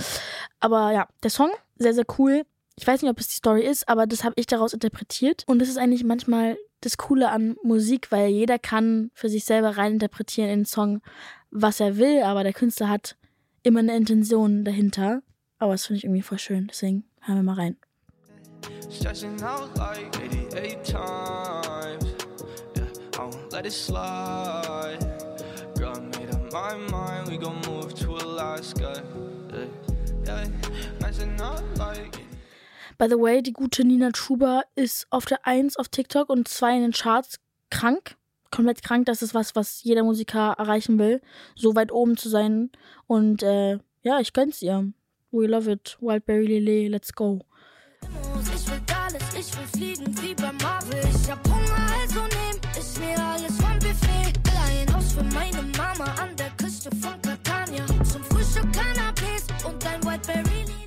Aber 0.59 0.91
ja, 0.91 1.07
der 1.23 1.29
Song, 1.29 1.49
sehr, 1.77 1.93
sehr 1.93 2.05
cool. 2.17 2.43
Ich 2.75 2.87
weiß 2.87 3.01
nicht, 3.01 3.11
ob 3.11 3.19
es 3.19 3.27
die 3.27 3.35
Story 3.35 3.63
ist, 3.63 3.87
aber 3.87 4.07
das 4.07 4.23
habe 4.23 4.33
ich 4.37 4.47
daraus 4.47 4.73
interpretiert. 4.73 5.43
Und 5.47 5.59
das 5.59 5.69
ist 5.69 5.77
eigentlich 5.77 6.03
manchmal 6.03 6.57
das 6.81 6.97
Coole 6.97 7.29
an 7.29 7.55
Musik, 7.63 8.11
weil 8.11 8.29
jeder 8.29 8.57
kann 8.59 9.11
für 9.13 9.29
sich 9.29 9.45
selber 9.45 9.77
reininterpretieren 9.77 10.49
in 10.49 10.59
den 10.61 10.65
Song, 10.65 11.01
was 11.51 11.79
er 11.79 11.97
will, 11.97 12.23
aber 12.23 12.43
der 12.43 12.53
Künstler 12.53 12.89
hat 12.89 13.15
immer 13.61 13.79
eine 13.79 13.95
Intention 13.95 14.65
dahinter. 14.65 15.21
Aber 15.59 15.73
das 15.73 15.85
finde 15.85 15.99
ich 15.99 16.03
irgendwie 16.03 16.23
voll 16.23 16.39
schön, 16.39 16.67
deswegen 16.67 17.05
hören 17.21 17.37
wir 17.37 17.43
mal 17.43 17.55
rein. 17.55 17.77
Stretching 18.89 19.41
out 19.43 19.69
like 19.77 20.15
88 20.17 20.83
times. 20.83 22.05
Yeah, 22.75 22.85
I 23.15 23.19
won't 23.19 23.51
let 23.51 23.65
it 23.65 23.71
slide. 23.71 24.99
Girl, 25.77 25.93
I 25.95 25.99
made 25.99 26.31
up 26.33 26.51
my 26.51 26.75
mind. 26.91 27.29
We 27.29 27.37
gon' 27.37 27.61
move 27.67 27.93
to 27.95 28.15
Alaska. 28.15 29.03
Yeah, 30.25 30.47
yeah. 31.01 31.21
And 31.21 31.37
not 31.37 31.63
like. 31.77 32.32
By 32.97 33.07
the 33.09 33.19
way, 33.19 33.41
die 33.41 33.53
gute 33.53 33.83
Nina 33.83 34.11
Schuber 34.15 34.63
ist 34.75 35.07
auf 35.09 35.25
der 35.25 35.45
1 35.47 35.77
auf 35.77 35.89
TikTok 35.89 36.29
und 36.29 36.47
2 36.47 36.75
in 36.75 36.81
den 36.83 36.91
Charts 36.91 37.39
krank. 37.69 38.15
Komplett 38.51 38.83
krank. 38.83 39.05
Das 39.07 39.21
ist 39.21 39.33
was, 39.33 39.55
was 39.55 39.83
jeder 39.83 40.03
Musiker 40.03 40.55
erreichen 40.57 40.99
will. 40.99 41.21
So 41.55 41.75
weit 41.75 41.91
oben 41.91 42.17
zu 42.17 42.29
sein. 42.29 42.69
Und 43.07 43.41
äh, 43.41 43.79
ja, 44.01 44.19
ich 44.19 44.33
gönn's 44.33 44.61
ihr. 44.61 44.93
We 45.31 45.47
love 45.47 45.71
it. 45.71 45.97
Wildberry 45.99 46.45
Lily, 46.45 46.87
let's 46.87 47.11
go. 47.13 47.39
Ich 48.03 48.69
will 48.69 48.81
alles, 49.03 49.23
ich 49.33 49.57
will 49.57 49.67
fliegen 49.75 50.21
wie 50.21 50.35
bei 50.35 50.51
Marvel. 50.61 50.99
Ich 51.09 51.31
hab 51.31 51.43
Hunger, 51.47 51.93
also 51.99 52.19
nehm 52.21 52.61
ich 52.77 52.99
mir 52.99 53.19
alles 53.19 53.57
vom 53.57 53.79
Buffet. 53.79 54.33
Will 54.43 54.81
ein 54.81 54.93
Haus 54.95 55.13
für 55.13 55.23
meine 55.23 55.63
Mama 55.75 56.05
an 56.21 56.35
der 56.37 56.51
Küste 56.57 56.91
von 56.97 57.19
Catania. 57.23 57.85
Zum 58.03 58.23
Frühstück 58.25 58.71
Cannabis 58.71 59.47
und 59.65 59.83
ein 59.87 60.03
Wildberry 60.03 60.65
Lily. 60.65 60.85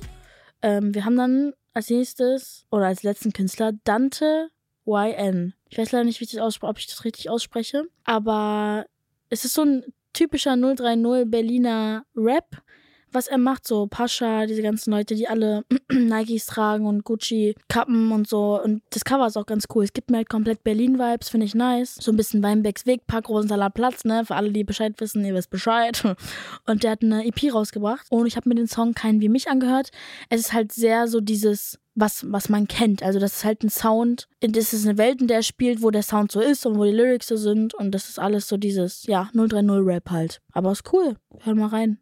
Ähm, 0.61 0.93
wir 0.93 1.03
haben 1.03 1.17
dann 1.17 1.53
als 1.77 1.89
nächstes 1.91 2.65
oder 2.71 2.87
als 2.87 3.03
letzten 3.03 3.31
Künstler 3.31 3.71
Dante 3.83 4.49
YN. 4.85 5.53
Ich 5.69 5.77
weiß 5.77 5.91
leider 5.91 6.05
nicht, 6.05 6.19
wie 6.19 6.25
ich 6.25 6.31
das 6.31 6.41
ob 6.61 6.79
ich 6.79 6.87
das 6.87 7.05
richtig 7.05 7.29
ausspreche, 7.29 7.83
aber 8.03 8.85
es 9.29 9.45
ist 9.45 9.53
so 9.53 9.63
ein 9.63 9.85
typischer 10.11 10.57
030 10.57 11.29
Berliner 11.29 12.03
Rap 12.15 12.63
was 13.11 13.27
er 13.27 13.37
macht, 13.37 13.67
so 13.67 13.87
Pascha, 13.87 14.45
diese 14.45 14.61
ganzen 14.61 14.91
Leute, 14.91 15.15
die 15.15 15.27
alle 15.27 15.63
Nikes 15.91 16.45
tragen 16.45 16.85
und 16.85 17.03
Gucci-Kappen 17.03 18.11
und 18.11 18.27
so. 18.27 18.61
Und 18.61 18.81
das 18.91 19.05
Cover 19.05 19.27
ist 19.27 19.37
auch 19.37 19.45
ganz 19.45 19.65
cool. 19.73 19.83
Es 19.83 19.93
gibt 19.93 20.11
mir 20.11 20.17
halt 20.17 20.29
komplett 20.29 20.63
Berlin-Vibes, 20.63 21.29
finde 21.29 21.45
ich 21.45 21.55
nice. 21.55 21.95
So 21.99 22.11
ein 22.11 22.17
bisschen 22.17 22.43
Weinbecks 22.43 22.85
Weg, 22.85 23.07
Park 23.07 23.29
Rosensaler 23.29 23.69
Platz, 23.69 24.03
ne? 24.05 24.25
Für 24.25 24.35
alle, 24.35 24.51
die 24.51 24.63
Bescheid 24.63 24.93
wissen, 24.99 25.23
ihr 25.25 25.33
wisst 25.33 25.49
Bescheid. 25.49 26.03
Und 26.65 26.83
der 26.83 26.91
hat 26.91 27.03
eine 27.03 27.25
EP 27.25 27.53
rausgebracht 27.53 28.07
und 28.09 28.25
ich 28.25 28.35
habe 28.35 28.49
mir 28.49 28.55
den 28.55 28.67
Song 28.67 28.93
Kein 28.93 29.21
wie 29.21 29.29
mich 29.29 29.49
angehört. 29.49 29.91
Es 30.29 30.41
ist 30.41 30.53
halt 30.53 30.71
sehr 30.71 31.07
so 31.07 31.21
dieses 31.21 31.79
was, 31.95 32.31
was 32.31 32.47
man 32.47 32.67
kennt. 32.67 33.01
Also 33.01 33.19
das 33.19 33.37
ist 33.37 33.45
halt 33.45 33.63
ein 33.63 33.69
Sound, 33.69 34.27
das 34.39 34.73
ist 34.73 34.85
eine 34.85 34.97
Welt, 34.97 35.19
in 35.19 35.27
der 35.27 35.37
er 35.37 35.43
spielt, 35.43 35.81
wo 35.81 35.89
der 35.89 36.03
Sound 36.03 36.31
so 36.31 36.39
ist 36.39 36.65
und 36.65 36.77
wo 36.77 36.83
die 36.83 36.91
Lyrics 36.91 37.27
so 37.27 37.37
sind 37.37 37.73
und 37.73 37.91
das 37.91 38.07
ist 38.07 38.19
alles 38.19 38.47
so 38.47 38.57
dieses, 38.57 39.05
ja, 39.07 39.29
030 39.33 39.85
Rap 39.85 40.09
halt. 40.11 40.41
Aber 40.51 40.71
ist 40.71 40.93
cool. 40.93 41.15
Hör 41.39 41.55
mal 41.55 41.67
rein. 41.67 41.99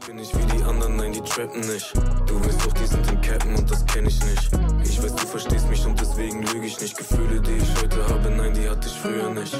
Ich 0.00 0.06
bin 0.06 0.16
nicht 0.16 0.32
wie 0.32 0.56
die 0.56 0.62
anderen, 0.62 0.96
nein, 0.96 1.12
die 1.12 1.20
trappen 1.20 1.60
nicht. 1.60 1.92
Du 2.26 2.40
weißt 2.44 2.64
doch, 2.64 2.72
die 2.72 2.86
sind 2.86 3.10
in 3.10 3.20
Cappen 3.20 3.56
und 3.56 3.68
das 3.68 3.84
kenn 3.86 4.06
ich 4.06 4.22
nicht. 4.24 4.50
Ich 4.84 5.02
weiß, 5.02 5.16
du 5.16 5.26
verstehst 5.26 5.68
mich 5.68 5.84
und 5.84 6.00
deswegen 6.00 6.40
lüge 6.44 6.66
ich 6.66 6.80
nicht. 6.80 6.96
Gefühle, 6.96 7.40
die 7.40 7.56
ich 7.56 7.82
heute 7.82 8.08
habe, 8.08 8.30
nein, 8.30 8.54
die 8.54 8.68
hatte 8.68 8.86
ich 8.86 8.94
früher 8.94 9.28
nicht. 9.30 9.52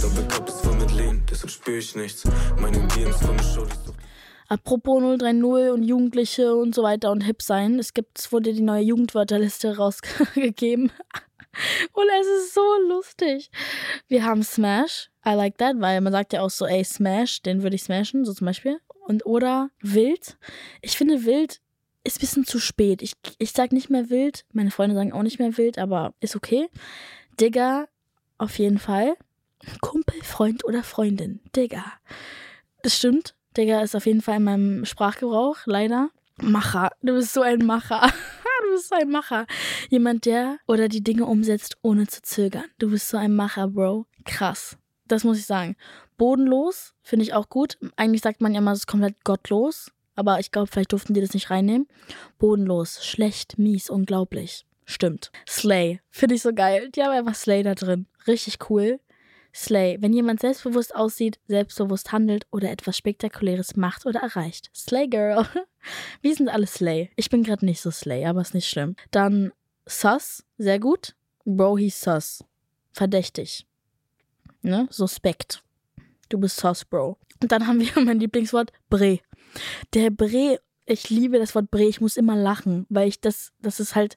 Doppelcup 0.00 0.48
ist 0.48 0.60
voll 0.60 0.76
mit 0.76 0.92
Lean, 0.92 1.22
deshalb 1.30 1.50
spür 1.50 1.78
ich 1.78 1.96
nichts. 1.96 2.24
Meine 2.60 2.86
DMs 2.88 3.16
von 3.16 3.38
der 3.38 3.44
Show, 3.44 3.64
die 3.64 4.52
Apropos 4.52 5.02
030 5.18 5.72
und 5.72 5.82
Jugendliche 5.82 6.54
und 6.54 6.74
so 6.74 6.82
weiter 6.82 7.10
und 7.10 7.22
hip 7.22 7.40
sein. 7.40 7.78
Es 7.78 7.94
gibt, 7.94 8.18
es 8.18 8.30
wurde 8.30 8.52
die 8.52 8.62
neue 8.62 8.82
Jugendwörterliste 8.82 9.76
rausgegeben. 9.78 10.92
Und 11.94 12.06
es 12.20 12.26
ist 12.26 12.54
so 12.54 12.76
lustig. 12.86 13.50
Wir 14.08 14.26
haben 14.26 14.42
Smash. 14.42 15.08
I 15.26 15.30
like 15.30 15.56
that, 15.56 15.76
weil 15.80 16.02
man 16.02 16.12
sagt 16.12 16.34
ja 16.34 16.42
auch 16.42 16.50
so, 16.50 16.66
ey, 16.66 16.84
Smash, 16.84 17.40
den 17.40 17.62
würde 17.62 17.76
ich 17.76 17.82
smashen, 17.84 18.26
so 18.26 18.34
zum 18.34 18.44
Beispiel 18.44 18.78
und 19.06 19.26
oder 19.26 19.70
wild. 19.80 20.36
Ich 20.82 20.96
finde 20.96 21.24
wild 21.24 21.60
ist 22.06 22.18
ein 22.18 22.20
bisschen 22.20 22.46
zu 22.46 22.58
spät. 22.58 23.02
Ich, 23.02 23.14
ich 23.38 23.52
sag 23.52 23.72
nicht 23.72 23.90
mehr 23.90 24.10
wild. 24.10 24.44
Meine 24.52 24.70
Freunde 24.70 24.94
sagen 24.94 25.12
auch 25.12 25.22
nicht 25.22 25.38
mehr 25.38 25.56
wild, 25.56 25.78
aber 25.78 26.14
ist 26.20 26.36
okay. 26.36 26.68
Digger, 27.40 27.88
auf 28.38 28.58
jeden 28.58 28.78
Fall. 28.78 29.16
Kumpel, 29.80 30.22
Freund 30.22 30.64
oder 30.64 30.84
Freundin. 30.84 31.40
Digger. 31.54 31.84
Das 32.82 32.96
stimmt. 32.96 33.34
Digger 33.56 33.82
ist 33.82 33.96
auf 33.96 34.06
jeden 34.06 34.22
Fall 34.22 34.36
in 34.36 34.44
meinem 34.44 34.84
Sprachgebrauch, 34.84 35.58
leider. 35.64 36.10
Macher. 36.40 36.90
Du 37.02 37.14
bist 37.14 37.32
so 37.32 37.40
ein 37.40 37.64
Macher. 37.64 38.00
du 38.62 38.72
bist 38.72 38.88
so 38.88 38.94
ein 38.94 39.10
Macher. 39.10 39.46
Jemand, 39.88 40.26
der 40.26 40.58
oder 40.66 40.88
die 40.88 41.02
Dinge 41.02 41.24
umsetzt, 41.24 41.76
ohne 41.82 42.06
zu 42.06 42.22
zögern. 42.22 42.66
Du 42.78 42.90
bist 42.90 43.08
so 43.08 43.16
ein 43.16 43.34
Macher, 43.34 43.68
Bro. 43.68 44.06
Krass. 44.24 44.76
Das 45.08 45.24
muss 45.24 45.38
ich 45.38 45.46
sagen. 45.46 45.76
Bodenlos 46.16 46.94
finde 47.02 47.24
ich 47.24 47.34
auch 47.34 47.48
gut. 47.48 47.78
Eigentlich 47.96 48.22
sagt 48.22 48.40
man 48.40 48.52
ja 48.52 48.58
immer, 48.58 48.72
es 48.72 48.80
ist 48.80 48.86
komplett 48.86 49.24
gottlos. 49.24 49.90
Aber 50.14 50.40
ich 50.40 50.50
glaube, 50.50 50.68
vielleicht 50.68 50.92
durften 50.92 51.14
die 51.14 51.20
das 51.20 51.34
nicht 51.34 51.50
reinnehmen. 51.50 51.86
Bodenlos, 52.38 53.04
schlecht, 53.04 53.58
mies, 53.58 53.90
unglaublich. 53.90 54.66
Stimmt. 54.86 55.30
Slay. 55.48 56.00
Finde 56.10 56.36
ich 56.36 56.42
so 56.42 56.54
geil. 56.54 56.90
Die 56.90 57.02
haben 57.02 57.10
einfach 57.10 57.34
Slay 57.34 57.62
da 57.62 57.74
drin. 57.74 58.06
Richtig 58.26 58.58
cool. 58.70 59.00
Slay. 59.54 59.98
Wenn 60.00 60.12
jemand 60.12 60.40
selbstbewusst 60.40 60.94
aussieht, 60.94 61.38
selbstbewusst 61.48 62.12
handelt 62.12 62.46
oder 62.50 62.70
etwas 62.70 62.96
Spektakuläres 62.96 63.76
macht 63.76 64.06
oder 64.06 64.20
erreicht. 64.20 64.70
Slay 64.74 65.08
Girl. 65.08 65.46
Wir 66.22 66.34
sind 66.34 66.48
alle 66.48 66.66
Slay. 66.66 67.10
Ich 67.16 67.30
bin 67.30 67.42
gerade 67.42 67.64
nicht 67.64 67.80
so 67.80 67.90
Slay, 67.90 68.24
aber 68.26 68.40
ist 68.40 68.54
nicht 68.54 68.68
schlimm. 68.68 68.96
Dann 69.10 69.52
Sus. 69.86 70.44
Sehr 70.58 70.78
gut. 70.78 71.14
Bro, 71.44 71.78
he's 71.78 72.00
sus. 72.00 72.44
Verdächtig. 72.92 73.66
Ne? 74.62 74.88
Suspekt. 74.90 75.62
Du 76.28 76.38
bist 76.38 76.58
sus, 76.58 76.84
Bro. 76.84 77.18
Und 77.42 77.52
dann 77.52 77.66
haben 77.66 77.80
wir 77.80 77.90
mein 78.04 78.20
Lieblingswort 78.20 78.72
Bre. 78.88 79.20
Der 79.94 80.10
Bre, 80.10 80.58
ich 80.86 81.10
liebe 81.10 81.38
das 81.38 81.54
Wort 81.54 81.70
Bre, 81.70 81.84
ich 81.84 82.00
muss 82.00 82.16
immer 82.16 82.36
lachen, 82.36 82.86
weil 82.88 83.08
ich 83.08 83.20
das, 83.20 83.52
das 83.60 83.80
ist 83.80 83.94
halt, 83.94 84.16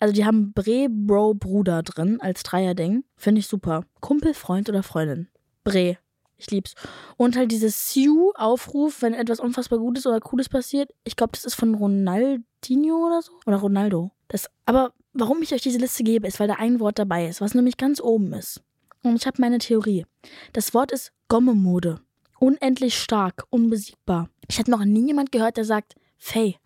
also 0.00 0.12
die 0.12 0.24
haben 0.24 0.52
Bre, 0.52 0.88
Bro, 0.90 1.34
Bruder 1.34 1.82
drin 1.82 2.20
als 2.20 2.42
Dreierding. 2.42 3.04
Finde 3.16 3.40
ich 3.40 3.46
super. 3.46 3.84
Kumpel, 4.00 4.34
Freund 4.34 4.68
oder 4.68 4.82
Freundin. 4.82 5.28
Bre. 5.62 5.98
Ich 6.36 6.50
lieb's. 6.50 6.74
Und 7.16 7.36
halt 7.36 7.52
dieses 7.52 7.92
Sue-Aufruf, 7.92 9.02
wenn 9.02 9.14
etwas 9.14 9.40
unfassbar 9.40 9.78
Gutes 9.78 10.06
oder 10.06 10.20
Cooles 10.20 10.48
passiert. 10.48 10.90
Ich 11.04 11.16
glaube, 11.16 11.32
das 11.32 11.44
ist 11.44 11.54
von 11.54 11.74
Ronaldinho 11.74 13.06
oder 13.06 13.22
so. 13.22 13.32
Oder 13.46 13.58
Ronaldo. 13.58 14.10
Das, 14.28 14.50
aber 14.66 14.92
warum 15.12 15.42
ich 15.42 15.54
euch 15.54 15.62
diese 15.62 15.78
Liste 15.78 16.02
gebe, 16.02 16.26
ist, 16.26 16.40
weil 16.40 16.48
da 16.48 16.54
ein 16.54 16.80
Wort 16.80 16.98
dabei 16.98 17.28
ist, 17.28 17.40
was 17.40 17.54
nämlich 17.54 17.76
ganz 17.76 18.00
oben 18.00 18.32
ist. 18.32 18.62
Und 19.04 19.16
ich 19.16 19.26
habe 19.26 19.40
meine 19.40 19.58
Theorie. 19.58 20.06
Das 20.54 20.72
Wort 20.72 20.90
ist 20.90 21.12
Gommemode. 21.28 22.00
Unendlich 22.40 22.98
stark, 22.98 23.44
unbesiegbar. 23.50 24.30
Ich 24.48 24.58
habe 24.58 24.70
noch 24.70 24.84
nie 24.84 25.06
jemand 25.06 25.30
gehört, 25.30 25.58
der 25.58 25.64
sagt, 25.64 25.94
Faye, 26.16 26.56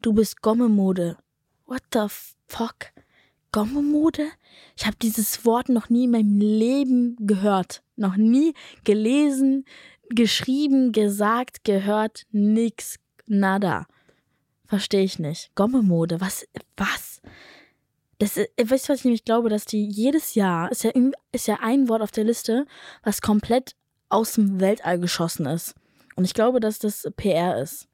du 0.00 0.14
bist 0.14 0.40
Gommemode. 0.40 1.18
What 1.66 1.82
the 1.92 2.06
fuck? 2.48 2.92
Gommemode? 3.52 4.28
Ich 4.76 4.86
habe 4.86 4.96
dieses 5.02 5.44
Wort 5.44 5.68
noch 5.68 5.90
nie 5.90 6.04
in 6.04 6.12
meinem 6.12 6.40
Leben 6.40 7.16
gehört. 7.20 7.82
Noch 7.96 8.16
nie 8.16 8.54
gelesen, 8.84 9.66
geschrieben, 10.08 10.92
gesagt, 10.92 11.64
gehört, 11.64 12.26
nix, 12.30 12.96
nada. 13.26 13.86
Verstehe 14.66 15.04
ich 15.04 15.18
nicht. 15.18 15.54
Gommemode, 15.56 16.20
was, 16.20 16.46
was? 16.76 17.09
Das, 18.20 18.36
äh, 18.36 18.48
weißt 18.62 18.88
du, 18.88 18.92
was 18.92 18.98
ich 19.00 19.04
nämlich 19.04 19.24
glaube, 19.24 19.48
dass 19.48 19.64
die 19.64 19.84
jedes 19.86 20.34
Jahr, 20.34 20.70
ist 20.70 20.84
ja, 20.84 20.92
ist 21.32 21.48
ja 21.48 21.58
ein 21.62 21.88
Wort 21.88 22.02
auf 22.02 22.10
der 22.10 22.24
Liste, 22.24 22.66
was 23.02 23.22
komplett 23.22 23.74
aus 24.10 24.32
dem 24.32 24.60
Weltall 24.60 25.00
geschossen 25.00 25.46
ist. 25.46 25.74
Und 26.16 26.26
ich 26.26 26.34
glaube, 26.34 26.60
dass 26.60 26.78
das 26.78 27.08
PR 27.16 27.60
ist. 27.60 27.88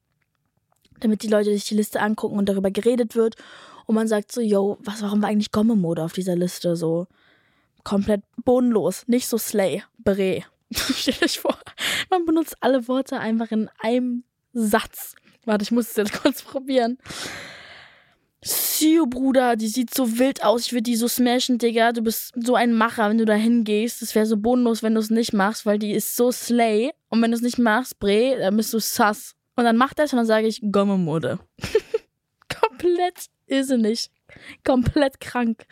Damit 0.99 1.23
die 1.23 1.29
Leute 1.29 1.53
sich 1.53 1.67
die 1.67 1.77
Liste 1.77 2.01
angucken 2.01 2.39
und 2.39 2.49
darüber 2.49 2.73
geredet 2.73 3.15
wird. 3.15 3.37
Und 3.87 3.95
man 3.95 4.09
sagt 4.09 4.33
so, 4.33 4.41
yo, 4.41 4.79
was, 4.81 5.01
warum 5.01 5.23
war 5.23 5.29
eigentlich 5.29 5.53
Gomme-Mode 5.53 6.03
auf 6.03 6.13
dieser 6.13 6.35
Liste? 6.35 6.75
So 6.75 7.07
komplett 7.85 8.23
bodenlos. 8.45 9.07
Nicht 9.07 9.29
so 9.29 9.39
Slay, 9.39 9.85
Beret. 9.99 10.45
Stellt 10.73 11.23
euch 11.23 11.39
vor, 11.39 11.57
man 12.11 12.25
benutzt 12.25 12.57
alle 12.61 12.89
Worte 12.89 13.21
einfach 13.21 13.53
in 13.53 13.71
einem 13.79 14.25
Satz. 14.53 15.15
Warte, 15.45 15.63
ich 15.63 15.71
muss 15.71 15.91
es 15.91 15.97
jetzt 15.97 16.13
kurz 16.23 16.43
probieren. 16.43 16.99
Sio, 18.47 19.07
Bruder, 19.07 19.57
die 19.57 19.67
sieht 19.67 19.93
so 19.93 20.19
wild 20.19 20.45
aus. 20.45 20.67
Ich 20.67 20.73
würde 20.73 20.85
die 20.85 20.95
so 20.95 21.09
smashen, 21.09 21.59
Digga. 21.59 21.91
Du 21.91 22.03
bist 22.03 22.33
so 22.37 22.55
ein 22.55 22.73
Macher, 22.73 23.09
wenn 23.09 23.19
du 23.19 23.25
da 23.25 23.35
hingehst. 23.35 24.03
Das 24.03 24.15
wäre 24.15 24.25
so 24.25 24.37
bodenlos, 24.37 24.85
wenn 24.85 24.95
du 24.95 25.01
es 25.01 25.11
nicht 25.11 25.33
machst, 25.33 25.67
weil 25.67 25.81
die 25.81 25.91
ist 25.91 26.15
so 26.15 26.31
slay. 26.31 26.93
Und 27.09 27.21
wenn 27.23 27.33
du 27.33 27.37
es 27.37 27.43
nicht 27.43 27.59
machst, 27.59 27.99
Bre, 27.99 28.37
dann 28.39 28.57
bist 28.57 28.73
du 28.73 28.79
sass. 28.79 29.35
Und 29.57 29.65
dann 29.65 29.77
macht 29.77 29.99
das 29.99 30.13
und 30.13 30.19
dann 30.19 30.27
sage 30.27 30.47
ich 30.47 30.61
Gomme-Mode. 30.71 31.41
Komplett 32.61 33.27
irrsinnig. 33.47 34.11
Komplett 34.65 35.19
krank. 35.19 35.67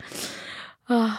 Ah, 0.87 1.17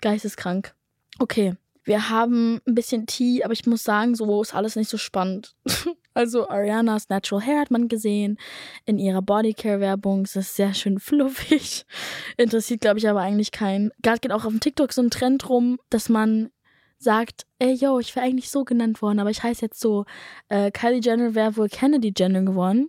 geisteskrank. 0.00 0.74
Okay. 1.18 1.56
Wir 1.82 2.08
haben 2.08 2.60
ein 2.66 2.74
bisschen 2.74 3.06
Tee, 3.06 3.42
aber 3.42 3.52
ich 3.52 3.66
muss 3.66 3.82
sagen, 3.82 4.14
so 4.14 4.40
ist 4.42 4.54
alles 4.54 4.76
nicht 4.76 4.90
so 4.90 4.96
spannend. 4.96 5.56
also 6.14 6.48
Arianas 6.48 7.08
Natural 7.08 7.44
Hair 7.44 7.60
hat 7.60 7.70
man 7.70 7.88
gesehen 7.88 8.38
in 8.86 8.98
ihrer 8.98 9.20
Bodycare-Werbung. 9.20 10.22
Es 10.22 10.36
ist 10.36 10.56
sehr 10.56 10.72
schön 10.72 10.98
fluffig. 10.98 11.84
Interessiert, 12.36 12.80
glaube 12.80 12.98
ich, 12.98 13.08
aber 13.08 13.20
eigentlich 13.20 13.50
keinen. 13.50 13.90
Gerade 14.02 14.20
geht 14.20 14.32
auch 14.32 14.44
auf 14.44 14.52
dem 14.52 14.60
TikTok 14.60 14.92
so 14.92 15.02
ein 15.02 15.10
Trend 15.10 15.48
rum, 15.48 15.78
dass 15.90 16.08
man 16.08 16.50
sagt, 16.98 17.46
ey, 17.58 17.74
yo, 17.74 17.98
ich 17.98 18.14
wäre 18.16 18.24
eigentlich 18.24 18.50
so 18.50 18.64
genannt 18.64 19.02
worden, 19.02 19.18
aber 19.18 19.30
ich 19.30 19.42
heiße 19.42 19.62
jetzt 19.62 19.80
so. 19.80 20.04
Äh, 20.48 20.70
Kylie 20.70 21.00
Jenner 21.00 21.34
wäre 21.34 21.56
wohl 21.56 21.68
Kennedy 21.68 22.12
Jenner 22.16 22.42
geworden. 22.42 22.88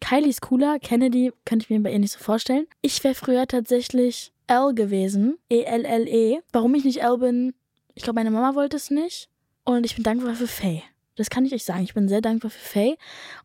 Kylie 0.00 0.28
ist 0.28 0.42
cooler, 0.42 0.78
Kennedy 0.78 1.32
könnte 1.44 1.64
ich 1.64 1.70
mir 1.70 1.80
bei 1.80 1.92
ihr 1.92 1.98
nicht 1.98 2.12
so 2.12 2.18
vorstellen. 2.18 2.66
Ich 2.82 3.02
wäre 3.02 3.14
früher 3.14 3.46
tatsächlich 3.46 4.32
L 4.46 4.74
gewesen. 4.74 5.38
E-L-L-E. 5.48 6.36
-E. 6.36 6.42
Warum 6.52 6.74
ich 6.74 6.84
nicht 6.84 7.02
L 7.02 7.18
bin, 7.18 7.54
ich 7.94 8.02
glaube, 8.02 8.20
meine 8.20 8.30
Mama 8.30 8.54
wollte 8.54 8.76
es 8.76 8.90
nicht. 8.90 9.28
Und 9.64 9.84
ich 9.84 9.94
bin 9.94 10.04
dankbar 10.04 10.34
für 10.34 10.46
Faye. 10.46 10.82
Das 11.16 11.30
kann 11.30 11.44
ich 11.44 11.54
euch 11.54 11.64
sagen. 11.64 11.82
Ich 11.82 11.94
bin 11.94 12.08
sehr 12.08 12.20
dankbar 12.20 12.50
für 12.50 12.58
Faye. 12.58 12.96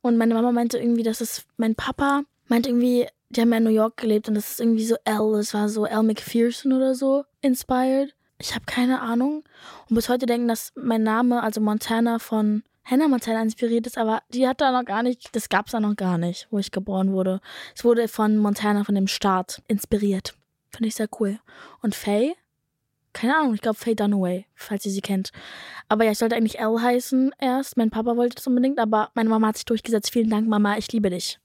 Und 0.02 0.18
meine 0.18 0.34
Mama 0.34 0.52
meinte 0.52 0.78
irgendwie, 0.78 1.04
dass 1.04 1.22
es 1.22 1.46
mein 1.58 1.76
Papa 1.76 2.24
meint 2.48 2.68
irgendwie, 2.68 3.08
die 3.30 3.42
haben 3.42 3.52
ja 3.52 3.58
in 3.58 3.64
New 3.64 3.70
York 3.70 3.98
gelebt 3.98 4.28
und 4.28 4.36
das 4.36 4.52
ist 4.52 4.60
irgendwie 4.60 4.86
so 4.86 4.96
L, 5.06 5.32
das 5.34 5.54
war 5.54 5.70
so 5.70 5.86
L 5.86 6.04
McPherson 6.04 6.74
oder 6.74 6.94
so 6.96 7.24
inspired. 7.42 8.14
Ich 8.40 8.54
habe 8.54 8.66
keine 8.66 9.02
Ahnung. 9.02 9.44
Und 9.90 9.96
bis 9.96 10.10
heute 10.10 10.26
denken, 10.26 10.48
dass 10.48 10.74
mein 10.76 11.04
Name, 11.04 11.42
also 11.42 11.62
Montana 11.62 12.20
von 12.20 12.64
Hannah 12.84 13.08
Montana 13.08 13.42
inspiriert 13.42 13.88
ist, 13.88 13.98
aber 13.98 14.22
die 14.34 14.48
hat 14.48 14.60
da 14.60 14.72
noch 14.72 14.86
gar 14.86 15.04
nicht, 15.04 15.34
das 15.36 15.50
gab 15.50 15.68
es 15.68 15.72
da 15.72 15.80
noch 15.80 15.96
gar 15.96 16.18
nicht, 16.18 16.48
wo 16.50 16.58
ich 16.58 16.72
geboren 16.72 17.14
wurde. 17.14 17.40
Es 17.76 17.86
wurde 17.86 18.08
von 18.08 18.38
Montana, 18.38 18.84
von 18.84 18.96
dem 18.96 19.08
Staat, 19.08 19.62
inspiriert. 19.68 20.34
Finde 20.72 20.88
ich 20.88 20.96
sehr 20.96 21.10
cool. 21.20 21.40
Und 21.82 21.96
Faye 21.96 22.36
keine 23.14 23.36
Ahnung, 23.38 23.54
ich 23.54 23.62
glaube 23.62 23.78
Faye 23.78 23.96
Dunaway, 23.96 24.46
falls 24.56 24.86
ihr 24.86 24.92
sie 24.92 25.02
kennt. 25.02 25.32
Aber 25.90 26.06
ja, 26.06 26.12
ich 26.12 26.18
sollte 26.18 26.36
eigentlich 26.36 26.60
L 26.60 26.82
heißen 26.82 27.32
erst. 27.40 27.78
Mein 27.78 27.90
Papa 27.90 28.16
wollte 28.16 28.36
das 28.36 28.48
unbedingt, 28.48 28.80
aber 28.80 29.12
meine 29.14 29.30
Mama 29.30 29.48
hat 29.48 29.58
sich 29.58 29.66
durchgesetzt. 29.66 30.12
Vielen 30.12 30.30
Dank, 30.30 30.48
Mama, 30.48 30.78
ich 30.78 30.92
liebe 30.92 31.10
dich. 31.10 31.40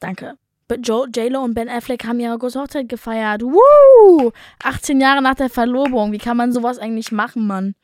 Danke. 0.00 0.38
J-Lo 0.70 1.42
und 1.42 1.54
Ben 1.54 1.68
Affleck 1.68 2.04
haben 2.06 2.20
ihre 2.20 2.38
große 2.38 2.60
Hochzeit 2.60 2.88
gefeiert. 2.88 3.42
Woo! 3.42 4.32
18 4.62 5.00
Jahre 5.00 5.22
nach 5.22 5.34
der 5.34 5.50
Verlobung. 5.50 6.12
Wie 6.12 6.18
kann 6.18 6.36
man 6.36 6.52
sowas 6.52 6.78
eigentlich 6.78 7.12
machen, 7.12 7.46
Mann? 7.46 7.74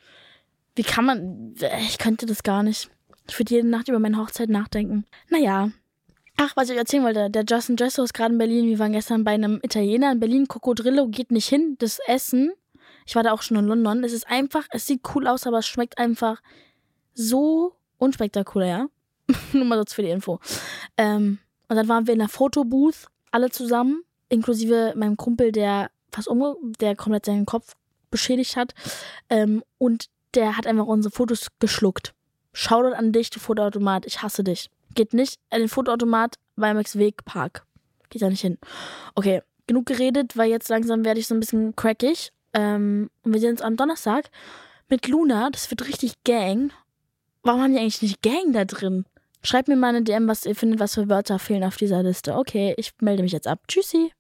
Wie 0.75 0.83
kann 0.83 1.05
man. 1.05 1.55
Ich 1.81 1.99
könnte 1.99 2.27
das 2.27 2.43
gar 2.43 2.63
nicht. 2.63 2.91
Ich 3.29 3.39
würde 3.39 3.55
jede 3.55 3.69
Nacht 3.69 3.89
über 3.89 3.99
meine 3.99 4.17
Hochzeit 4.17 4.49
nachdenken. 4.49 5.05
Naja. 5.29 5.71
Ach, 6.37 6.57
was 6.57 6.71
ich 6.71 6.77
erzählen 6.77 7.05
wollte. 7.05 7.31
Der 7.31 7.45
Justin 7.49 7.77
Dresso 7.77 8.03
ist 8.03 8.15
gerade 8.15 8.33
in 8.33 8.39
Berlin. 8.39 8.67
Wir 8.67 8.79
waren 8.79 8.93
gestern 8.93 9.25
bei 9.25 9.33
einem 9.33 9.61
Italiener 9.63 10.13
in 10.13 10.21
Berlin. 10.21 10.49
Cocodrillo 10.49 11.09
geht 11.09 11.31
nicht 11.31 11.49
hin. 11.49 11.77
Das 11.79 11.99
Essen 12.07 12.51
ich 13.07 13.15
war 13.15 13.23
da 13.23 13.33
auch 13.33 13.43
schon 13.43 13.57
in 13.57 13.67
London. 13.67 14.05
Es 14.05 14.13
ist 14.13 14.29
einfach, 14.29 14.67
es 14.71 14.87
sieht 14.87 15.03
cool 15.15 15.27
aus, 15.27 15.47
aber 15.47 15.59
es 15.59 15.67
schmeckt 15.67 15.99
einfach 15.99 16.41
so 17.15 17.75
unspektakulär. 17.99 18.89
Nur 19.53 19.65
mal 19.65 19.79
so 19.79 19.95
für 19.95 20.03
die 20.03 20.11
Info. 20.11 20.41
Ähm, 20.97 21.39
und 21.69 21.77
dann 21.77 21.89
waren 21.89 22.07
wir 22.07 22.13
in 22.13 22.19
der 22.19 22.29
Fotobooth, 22.29 23.07
alle 23.31 23.51
zusammen, 23.51 24.03
inklusive 24.29 24.93
meinem 24.97 25.17
Kumpel, 25.17 25.53
der 25.53 25.91
fast 26.11 26.29
umge 26.29 26.57
der 26.81 26.97
komplett 26.97 27.27
seinen 27.27 27.47
Kopf 27.47 27.77
beschädigt 28.11 28.57
hat. 28.57 28.75
Ähm, 29.29 29.63
und 29.79 30.07
der 30.35 30.57
hat 30.57 30.67
einfach 30.67 30.87
unsere 30.87 31.15
Fotos 31.15 31.49
geschluckt. 31.59 32.15
Shoutout 32.53 32.95
an 32.95 33.13
dich, 33.13 33.31
du 33.31 33.39
Fotoautomat, 33.39 34.07
ich 34.07 34.23
hasse 34.23 34.43
dich. 34.43 34.71
Geht 34.95 35.15
nicht 35.15 35.39
an 35.51 35.61
den 35.61 35.69
Fotoautomat 35.69 36.37
Weimax 36.57 36.99
Weg 36.99 37.25
Park. 37.25 37.65
Geht 38.09 38.23
da 38.23 38.29
nicht 38.29 38.41
hin. 38.41 38.59
Okay, 39.15 39.43
genug 39.69 39.87
geredet, 39.87 40.37
weil 40.37 40.51
jetzt 40.51 40.69
langsam 40.69 41.05
werde 41.05 41.21
ich 41.21 41.29
so 41.29 41.35
ein 41.35 41.41
bisschen 41.41 41.77
crackig 41.77 42.33
ähm, 42.55 43.11
und 43.23 43.33
wir 43.33 43.41
sehen 43.41 43.53
uns 43.53 43.63
am 43.63 43.77
Donnerstag 43.77 44.31
mit 44.89 45.09
Luna. 45.09 45.51
Das 45.51 45.71
wird 45.71 45.87
richtig 45.87 46.23
Gang. 46.25 46.73
Warum 47.43 47.63
haben 47.63 47.73
die 47.73 47.79
eigentlich 47.79 48.03
nicht 48.03 48.23
Gang 48.23 48.53
da 48.53 48.65
drin? 48.65 49.05
Schreibt 49.43 49.69
mir 49.69 49.77
mal 49.77 49.89
eine 49.89 50.03
DM, 50.03 50.29
was 50.29 50.45
ihr 50.45 50.55
findet, 50.55 50.81
was 50.81 50.95
für 50.95 51.09
Wörter 51.09 51.39
fehlen 51.39 51.65
auf 51.65 51.77
dieser 51.77 52.03
Liste. 52.03 52.35
Okay, 52.37 52.75
ich 52.77 52.93
melde 53.01 53.23
mich 53.23 53.33
jetzt 53.33 53.47
ab. 53.47 53.61
Tschüssi. 53.69 54.13